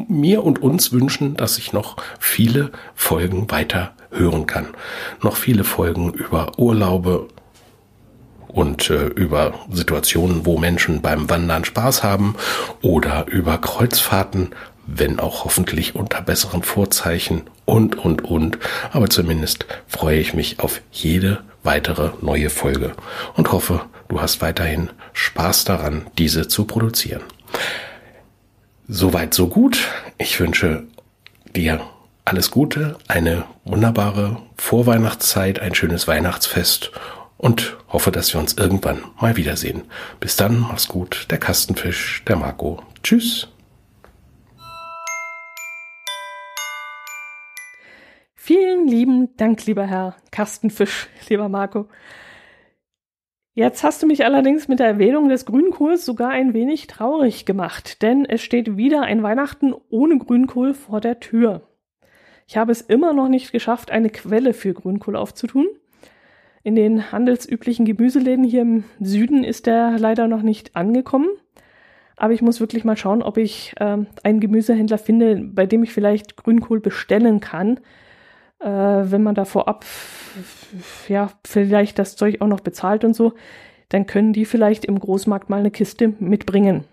mir 0.09 0.45
und 0.45 0.63
uns 0.63 0.93
wünschen, 0.93 1.37
dass 1.37 1.59
ich 1.59 1.73
noch 1.73 1.97
viele 2.19 2.71
Folgen 2.95 3.51
weiter 3.51 3.95
hören 4.11 4.47
kann. 4.47 4.69
Noch 5.23 5.37
viele 5.37 5.65
Folgen 5.65 6.13
über 6.13 6.59
Urlaube, 6.59 7.29
und 8.55 8.89
äh, 8.89 9.07
über 9.07 9.53
Situationen, 9.71 10.47
wo 10.47 10.59
Menschen 10.59 11.03
beim 11.03 11.29
Wandern 11.29 11.65
Spaß 11.65 12.03
haben 12.05 12.37
oder 12.83 13.27
über 13.27 13.59
Kreuzfahrten, 13.59 14.51
wenn 14.87 15.19
auch 15.19 15.45
hoffentlich 15.45 15.97
unter 15.97 16.23
besseren 16.23 16.63
Vorzeichen 16.63 17.43
und, 17.65 17.97
und, 17.97 18.25
und. 18.25 18.59
Aber 18.93 19.11
zumindest 19.11 19.67
freue 19.89 20.19
ich 20.19 20.35
mich 20.35 20.61
auf 20.61 20.81
jede 20.93 21.43
weitere 21.65 22.11
neue 22.21 22.49
Folge 22.49 22.93
und 23.35 23.51
hoffe, 23.51 23.87
du 24.09 24.21
hast 24.21 24.41
weiterhin 24.41 24.91
Spaß 25.15 25.65
daran, 25.65 26.07
diese 26.19 26.47
zu 26.47 26.65
produzieren. 26.65 27.23
Soweit, 28.87 29.35
so 29.35 29.49
gut. 29.49 29.89
Ich 30.19 30.39
wünsche 30.39 30.85
dir 31.57 31.81
alles 32.25 32.51
Gute, 32.51 32.99
eine 33.09 33.45
wunderbare 33.65 34.37
Vorweihnachtszeit, 34.57 35.59
ein 35.59 35.75
schönes 35.75 36.07
Weihnachtsfest 36.07 36.93
und 37.37 37.77
hoffe, 37.89 38.11
dass 38.11 38.33
wir 38.33 38.41
uns 38.41 38.55
irgendwann 38.55 39.05
mal 39.21 39.37
wiedersehen. 39.37 39.83
Bis 40.21 40.37
dann, 40.37 40.61
mach's 40.61 40.89
gut, 40.89 41.27
der 41.31 41.39
Kastenfisch, 41.39 42.23
der 42.27 42.37
Marco. 42.37 42.83
Tschüss. 43.03 43.49
Vielen 48.35 48.87
lieben 48.89 49.37
Dank, 49.37 49.65
lieber 49.65 49.87
Herr 49.87 50.17
Kastenfisch, 50.31 51.09
lieber 51.29 51.49
Marco. 51.49 51.89
Jetzt 53.57 53.85
hast 53.85 54.03
du 54.03 54.07
mich 54.07 54.25
allerdings 54.25 54.67
mit 54.67 54.81
der 54.81 54.89
Erwähnung 54.89 55.29
des 55.29 55.47
Grünkohls 55.47 56.05
sogar 56.05 56.31
ein 56.31 56.55
wenig 56.55 56.89
traurig 56.89 57.47
gemacht, 57.47 58.03
denn 58.03 58.27
es 58.27 58.43
steht 58.43 58.77
wieder 58.77 59.03
ein 59.03 59.23
Weihnachten 59.23 59.73
ohne 59.89 60.19
Grünkohl 60.19 60.75
vor 60.75 61.01
der 61.01 61.21
Tür. 61.21 61.63
Ich 62.47 62.57
habe 62.57 62.73
es 62.73 62.81
immer 62.81 63.13
noch 63.13 63.29
nicht 63.29 63.53
geschafft, 63.53 63.91
eine 63.91 64.11
Quelle 64.11 64.53
für 64.53 64.75
Grünkohl 64.75 65.17
aufzutun. 65.17 65.69
In 66.65 66.77
den 66.77 67.13
handelsüblichen 67.13 67.85
Gemüseläden 67.85 68.43
hier 68.43 68.63
im 68.63 68.85
Süden 68.99 69.45
ist 69.45 69.67
der 69.67 69.99
leider 69.99 70.29
noch 70.29 70.41
nicht 70.41 70.75
angekommen. 70.75 71.29
Aber 72.17 72.33
ich 72.33 72.41
muss 72.41 72.59
wirklich 72.59 72.85
mal 72.85 72.97
schauen, 72.97 73.23
ob 73.23 73.37
ich 73.37 73.75
äh, 73.79 73.99
einen 74.23 74.41
Gemüsehändler 74.41 74.97
finde, 74.97 75.37
bei 75.37 75.67
dem 75.67 75.83
ich 75.83 75.93
vielleicht 75.93 76.39
Grünkohl 76.39 76.81
bestellen 76.81 77.41
kann. 77.41 77.81
Äh, 78.61 78.67
wenn 78.67 79.23
man 79.23 79.35
da 79.35 79.45
vorab 79.45 79.85
ja 81.07 81.31
vielleicht 81.47 81.99
das 81.99 82.17
Zeug 82.17 82.41
auch 82.41 82.47
noch 82.47 82.61
bezahlt 82.61 83.05
und 83.05 83.15
so, 83.15 83.35
dann 83.91 84.07
können 84.07 84.33
die 84.33 84.47
vielleicht 84.47 84.87
im 84.87 84.99
Großmarkt 84.99 85.51
mal 85.51 85.61
eine 85.61 85.71
Kiste 85.71 86.15
mitbringen. 86.19 86.85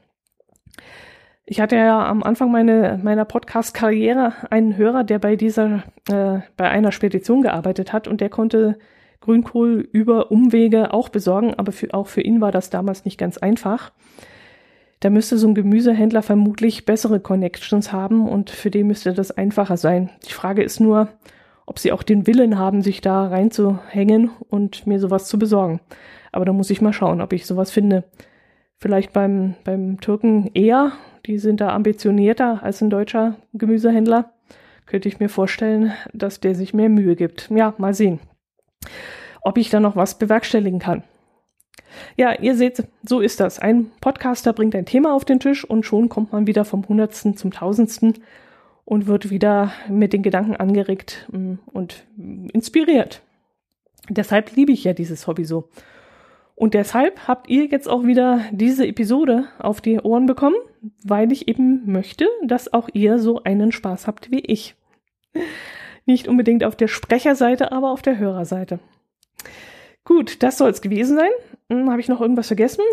Ich 1.45 1.61
hatte 1.61 1.77
ja 1.77 2.05
am 2.05 2.23
Anfang 2.23 2.51
meine, 2.51 2.99
meiner 3.01 3.23
Podcast-Karriere 3.23 4.33
einen 4.49 4.75
Hörer, 4.75 5.05
der 5.05 5.19
bei 5.19 5.37
dieser, 5.37 5.83
äh, 6.09 6.39
bei 6.57 6.69
einer 6.69 6.91
Spedition 6.91 7.41
gearbeitet 7.41 7.93
hat 7.93 8.09
und 8.09 8.19
der 8.19 8.29
konnte 8.29 8.77
Grünkohl 9.21 9.87
über 9.91 10.31
Umwege 10.31 10.93
auch 10.93 11.09
besorgen, 11.09 11.53
aber 11.53 11.71
für, 11.71 11.93
auch 11.93 12.07
für 12.07 12.21
ihn 12.21 12.41
war 12.41 12.51
das 12.51 12.69
damals 12.69 13.05
nicht 13.05 13.17
ganz 13.17 13.37
einfach. 13.37 13.91
Da 14.99 15.09
müsste 15.09 15.37
so 15.37 15.47
ein 15.47 15.55
Gemüsehändler 15.55 16.21
vermutlich 16.21 16.85
bessere 16.85 17.19
Connections 17.19 17.91
haben 17.91 18.27
und 18.27 18.49
für 18.49 18.69
den 18.69 18.87
müsste 18.87 19.13
das 19.13 19.31
einfacher 19.31 19.77
sein. 19.77 20.09
Die 20.27 20.33
Frage 20.33 20.61
ist 20.63 20.79
nur, 20.79 21.07
ob 21.65 21.79
sie 21.79 21.91
auch 21.91 22.03
den 22.03 22.27
Willen 22.27 22.59
haben, 22.59 22.81
sich 22.81 23.01
da 23.01 23.27
reinzuhängen 23.27 24.31
und 24.49 24.85
mir 24.85 24.99
sowas 24.99 25.27
zu 25.27 25.39
besorgen. 25.39 25.79
Aber 26.31 26.45
da 26.45 26.53
muss 26.53 26.69
ich 26.69 26.81
mal 26.81 26.93
schauen, 26.93 27.21
ob 27.21 27.33
ich 27.33 27.45
sowas 27.45 27.71
finde. 27.71 28.03
Vielleicht 28.77 29.13
beim, 29.13 29.55
beim 29.63 29.99
Türken 30.01 30.49
eher, 30.53 30.91
die 31.25 31.37
sind 31.37 31.61
da 31.61 31.69
ambitionierter 31.69 32.63
als 32.63 32.81
ein 32.81 32.89
deutscher 32.89 33.35
Gemüsehändler. 33.53 34.33
Könnte 34.85 35.07
ich 35.07 35.19
mir 35.19 35.29
vorstellen, 35.29 35.93
dass 36.13 36.39
der 36.39 36.55
sich 36.55 36.73
mehr 36.73 36.89
Mühe 36.89 37.15
gibt. 37.15 37.49
Ja, 37.51 37.73
mal 37.77 37.93
sehen, 37.93 38.19
ob 39.41 39.57
ich 39.57 39.69
da 39.69 39.79
noch 39.79 39.95
was 39.95 40.17
bewerkstelligen 40.17 40.79
kann. 40.79 41.03
Ja, 42.15 42.33
ihr 42.39 42.55
seht, 42.55 42.83
so 43.03 43.19
ist 43.19 43.39
das. 43.39 43.59
Ein 43.59 43.91
Podcaster 44.01 44.53
bringt 44.53 44.75
ein 44.75 44.85
Thema 44.85 45.13
auf 45.13 45.25
den 45.25 45.39
Tisch 45.39 45.65
und 45.65 45.85
schon 45.85 46.09
kommt 46.09 46.31
man 46.31 46.47
wieder 46.47 46.65
vom 46.65 46.87
Hundertsten 46.87 47.35
zum 47.35 47.51
Tausendsten 47.51 48.19
und 48.85 49.07
wird 49.07 49.29
wieder 49.29 49.71
mit 49.89 50.13
den 50.13 50.23
Gedanken 50.23 50.55
angeregt 50.55 51.27
mm, 51.31 51.55
und 51.65 52.05
inspiriert. 52.53 53.21
Deshalb 54.09 54.55
liebe 54.55 54.71
ich 54.71 54.83
ja 54.83 54.93
dieses 54.93 55.27
Hobby 55.27 55.45
so. 55.45 55.69
Und 56.55 56.73
deshalb 56.73 57.27
habt 57.27 57.49
ihr 57.49 57.65
jetzt 57.65 57.89
auch 57.89 58.03
wieder 58.03 58.41
diese 58.51 58.85
Episode 58.85 59.45
auf 59.57 59.81
die 59.81 59.99
Ohren 59.99 60.25
bekommen, 60.25 60.57
weil 61.03 61.31
ich 61.31 61.47
eben 61.47 61.91
möchte, 61.91 62.27
dass 62.45 62.71
auch 62.71 62.89
ihr 62.93 63.19
so 63.19 63.43
einen 63.43 63.71
Spaß 63.71 64.07
habt 64.07 64.31
wie 64.31 64.41
ich. 64.41 64.75
Nicht 66.05 66.27
unbedingt 66.27 66.63
auf 66.63 66.75
der 66.75 66.87
Sprecherseite, 66.87 67.71
aber 67.71 67.91
auf 67.91 68.01
der 68.01 68.17
Hörerseite. 68.17 68.79
Gut, 70.03 70.41
das 70.43 70.57
soll 70.57 70.69
es 70.69 70.81
gewesen 70.81 71.17
sein. 71.17 71.29
Hm, 71.69 71.89
Habe 71.89 72.01
ich 72.01 72.07
noch 72.07 72.21
irgendwas 72.21 72.47
vergessen? 72.47 72.83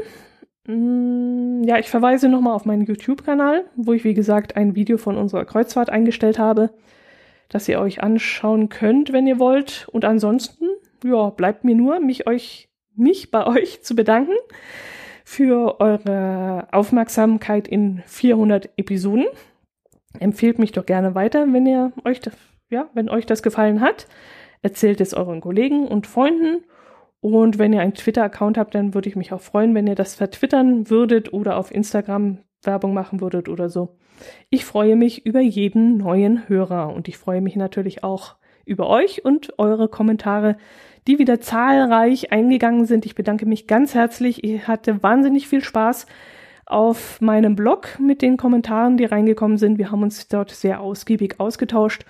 Hm, 0.67 1.63
ja, 1.65 1.79
ich 1.79 1.89
verweise 1.89 2.29
nochmal 2.29 2.55
auf 2.55 2.65
meinen 2.67 2.85
YouTube-Kanal, 2.85 3.65
wo 3.77 3.93
ich, 3.93 4.05
wie 4.05 4.15
gesagt, 4.15 4.57
ein 4.57 4.75
Video 4.75 4.99
von 4.99 5.17
unserer 5.17 5.45
Kreuzfahrt 5.45 5.91
eingestellt 5.91 6.39
habe, 6.39 6.71
das 7.49 7.69
ihr 7.69 7.81
euch 7.81 8.03
anschauen 8.03 8.69
könnt, 8.69 9.13
wenn 9.13 9.27
ihr 9.27 9.39
wollt. 9.39 9.89
Und 9.91 10.05
ansonsten, 10.05 10.67
ja, 11.03 11.31
bleibt 11.31 11.65
mir 11.65 11.75
nur, 11.75 12.01
mich 12.01 12.27
euch 12.27 12.69
mich 12.99 13.31
bei 13.31 13.47
euch 13.47 13.83
zu 13.83 13.95
bedanken 13.95 14.35
für 15.25 15.81
eure 15.81 16.69
Aufmerksamkeit 16.73 17.69
in 17.69 18.03
400 18.07 18.71
Episoden. 18.77 19.27
Empfehlt 20.19 20.59
mich 20.59 20.73
doch 20.73 20.85
gerne 20.85 21.15
weiter, 21.15 21.51
wenn 21.53 21.67
ihr 21.67 21.93
euch, 22.05 22.21
ja, 22.71 22.89
wenn 22.95 23.09
euch 23.09 23.27
das 23.27 23.43
gefallen 23.43 23.81
hat. 23.81 24.07
Erzählt 24.63 25.01
es 25.01 25.15
euren 25.15 25.41
Kollegen 25.41 25.87
und 25.87 26.07
Freunden. 26.07 26.65
Und 27.21 27.59
wenn 27.59 27.73
ihr 27.73 27.81
einen 27.81 27.95
Twitter-Account 27.95 28.59
habt, 28.59 28.75
dann 28.75 28.95
würde 28.95 29.09
ich 29.09 29.17
mich 29.17 29.33
auch 29.33 29.41
freuen, 29.41 29.75
wenn 29.75 29.87
ihr 29.87 29.95
das 29.95 30.15
vertwittern 30.15 30.89
würdet 30.89 31.33
oder 31.33 31.57
auf 31.57 31.73
Instagram 31.73 32.39
Werbung 32.63 32.95
machen 32.95 33.21
würdet 33.21 33.49
oder 33.49 33.69
so. 33.69 33.97
Ich 34.51 34.65
freue 34.65 34.97
mich 34.97 35.27
über 35.27 35.41
jeden 35.41 35.97
neuen 35.97 36.49
Hörer 36.49 36.93
und 36.93 37.09
ich 37.09 37.19
freue 37.19 37.41
mich 37.41 37.57
natürlich 37.57 38.03
auch 38.03 38.37
über 38.65 38.89
euch 38.89 39.25
und 39.25 39.59
eure 39.59 39.89
Kommentare, 39.89 40.57
die 41.07 41.19
wieder 41.19 41.41
zahlreich 41.41 42.33
eingegangen 42.33 42.85
sind. 42.85 43.07
Ich 43.07 43.15
bedanke 43.15 43.47
mich 43.47 43.67
ganz 43.67 43.95
herzlich. 43.95 44.45
Ich 44.45 44.69
hatte 44.69 45.03
wahnsinnig 45.03 45.49
viel 45.49 45.65
Spaß 45.65 46.07
auf 46.67 47.21
meinem 47.21 47.57
Blog 47.57 47.99
mit 47.99 48.21
den 48.21 48.37
Kommentaren, 48.37 48.99
die 48.99 49.07
reingekommen 49.07 49.57
sind. 49.57 49.79
Wir 49.79 49.91
haben 49.91 50.03
uns 50.03 50.29
dort 50.29 50.51
sehr 50.51 50.81
ausgiebig 50.81 51.41
ausgetauscht. 51.41 52.05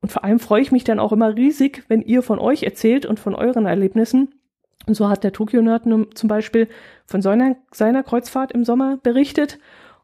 Und 0.00 0.10
vor 0.10 0.24
allem 0.24 0.38
freue 0.38 0.62
ich 0.62 0.72
mich 0.72 0.84
dann 0.84 0.98
auch 0.98 1.12
immer 1.12 1.36
riesig, 1.36 1.84
wenn 1.88 2.02
ihr 2.02 2.22
von 2.22 2.38
euch 2.38 2.62
erzählt 2.62 3.06
und 3.06 3.20
von 3.20 3.34
euren 3.34 3.66
Erlebnissen. 3.66 4.34
Und 4.86 4.94
so 4.94 5.08
hat 5.08 5.24
der 5.24 5.32
Tokyo 5.32 5.60
Nerd 5.60 5.84
zum 6.14 6.28
Beispiel 6.28 6.68
von 7.06 7.20
seiner, 7.20 7.56
seiner 7.70 8.02
Kreuzfahrt 8.02 8.52
im 8.52 8.64
Sommer 8.64 8.96
berichtet. 8.96 9.58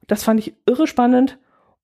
Das 0.06 0.22
fand 0.22 0.40
ich 0.40 0.54
irre 0.66 0.86
spannend. 0.86 1.38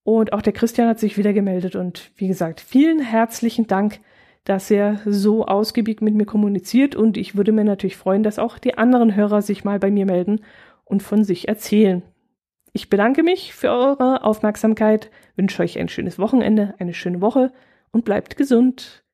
Und 0.05 0.33
auch 0.33 0.43
der 0.43 0.53
Christian 0.53 0.89
hat 0.89 0.99
sich 0.99 1.17
wieder 1.17 1.33
gemeldet. 1.33 1.75
Und 1.75 2.11
wie 2.17 2.29
gesagt, 2.29 2.61
vielen 2.61 3.01
herzlichen 3.01 3.67
Dank 3.67 4.01
dass 4.45 4.71
er 4.71 5.01
so 5.07 5.47
ausgiebig 5.47 6.01
mit 6.01 6.15
mir 6.15 6.27
kommuniziert 6.27 6.97
und 6.97 7.17
ich 7.17 7.37
würde 7.37 7.53
mir 7.53 7.65
natürlich 7.65 7.97
freuen, 7.97 8.23
dass 8.23 8.39
auch 8.39 8.59
die 8.59 8.77
anderen 8.77 9.15
Hörer 9.15 9.43
sich 9.43 9.65
mal 9.65 9.79
bei 9.79 9.91
mir 9.91 10.07
melden 10.07 10.41
und 10.85 11.03
von 11.03 11.25
sich 11.25 11.49
erzählen. 11.49 12.03
Ich 12.73 12.89
bedanke 12.91 13.23
mich 13.23 13.55
für 13.55 13.71
eure 13.71 14.25
Aufmerksamkeit, 14.25 15.11
wünsche 15.37 15.63
euch 15.63 15.79
ein 15.79 15.89
schönes 15.89 16.19
Wochenende, 16.19 16.75
eine 16.79 16.95
schöne 16.95 17.21
Woche 17.21 17.53
und 17.93 18.05
bleibt 18.05 18.36
gesund. 18.36 19.05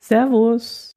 Servus. 0.00 0.94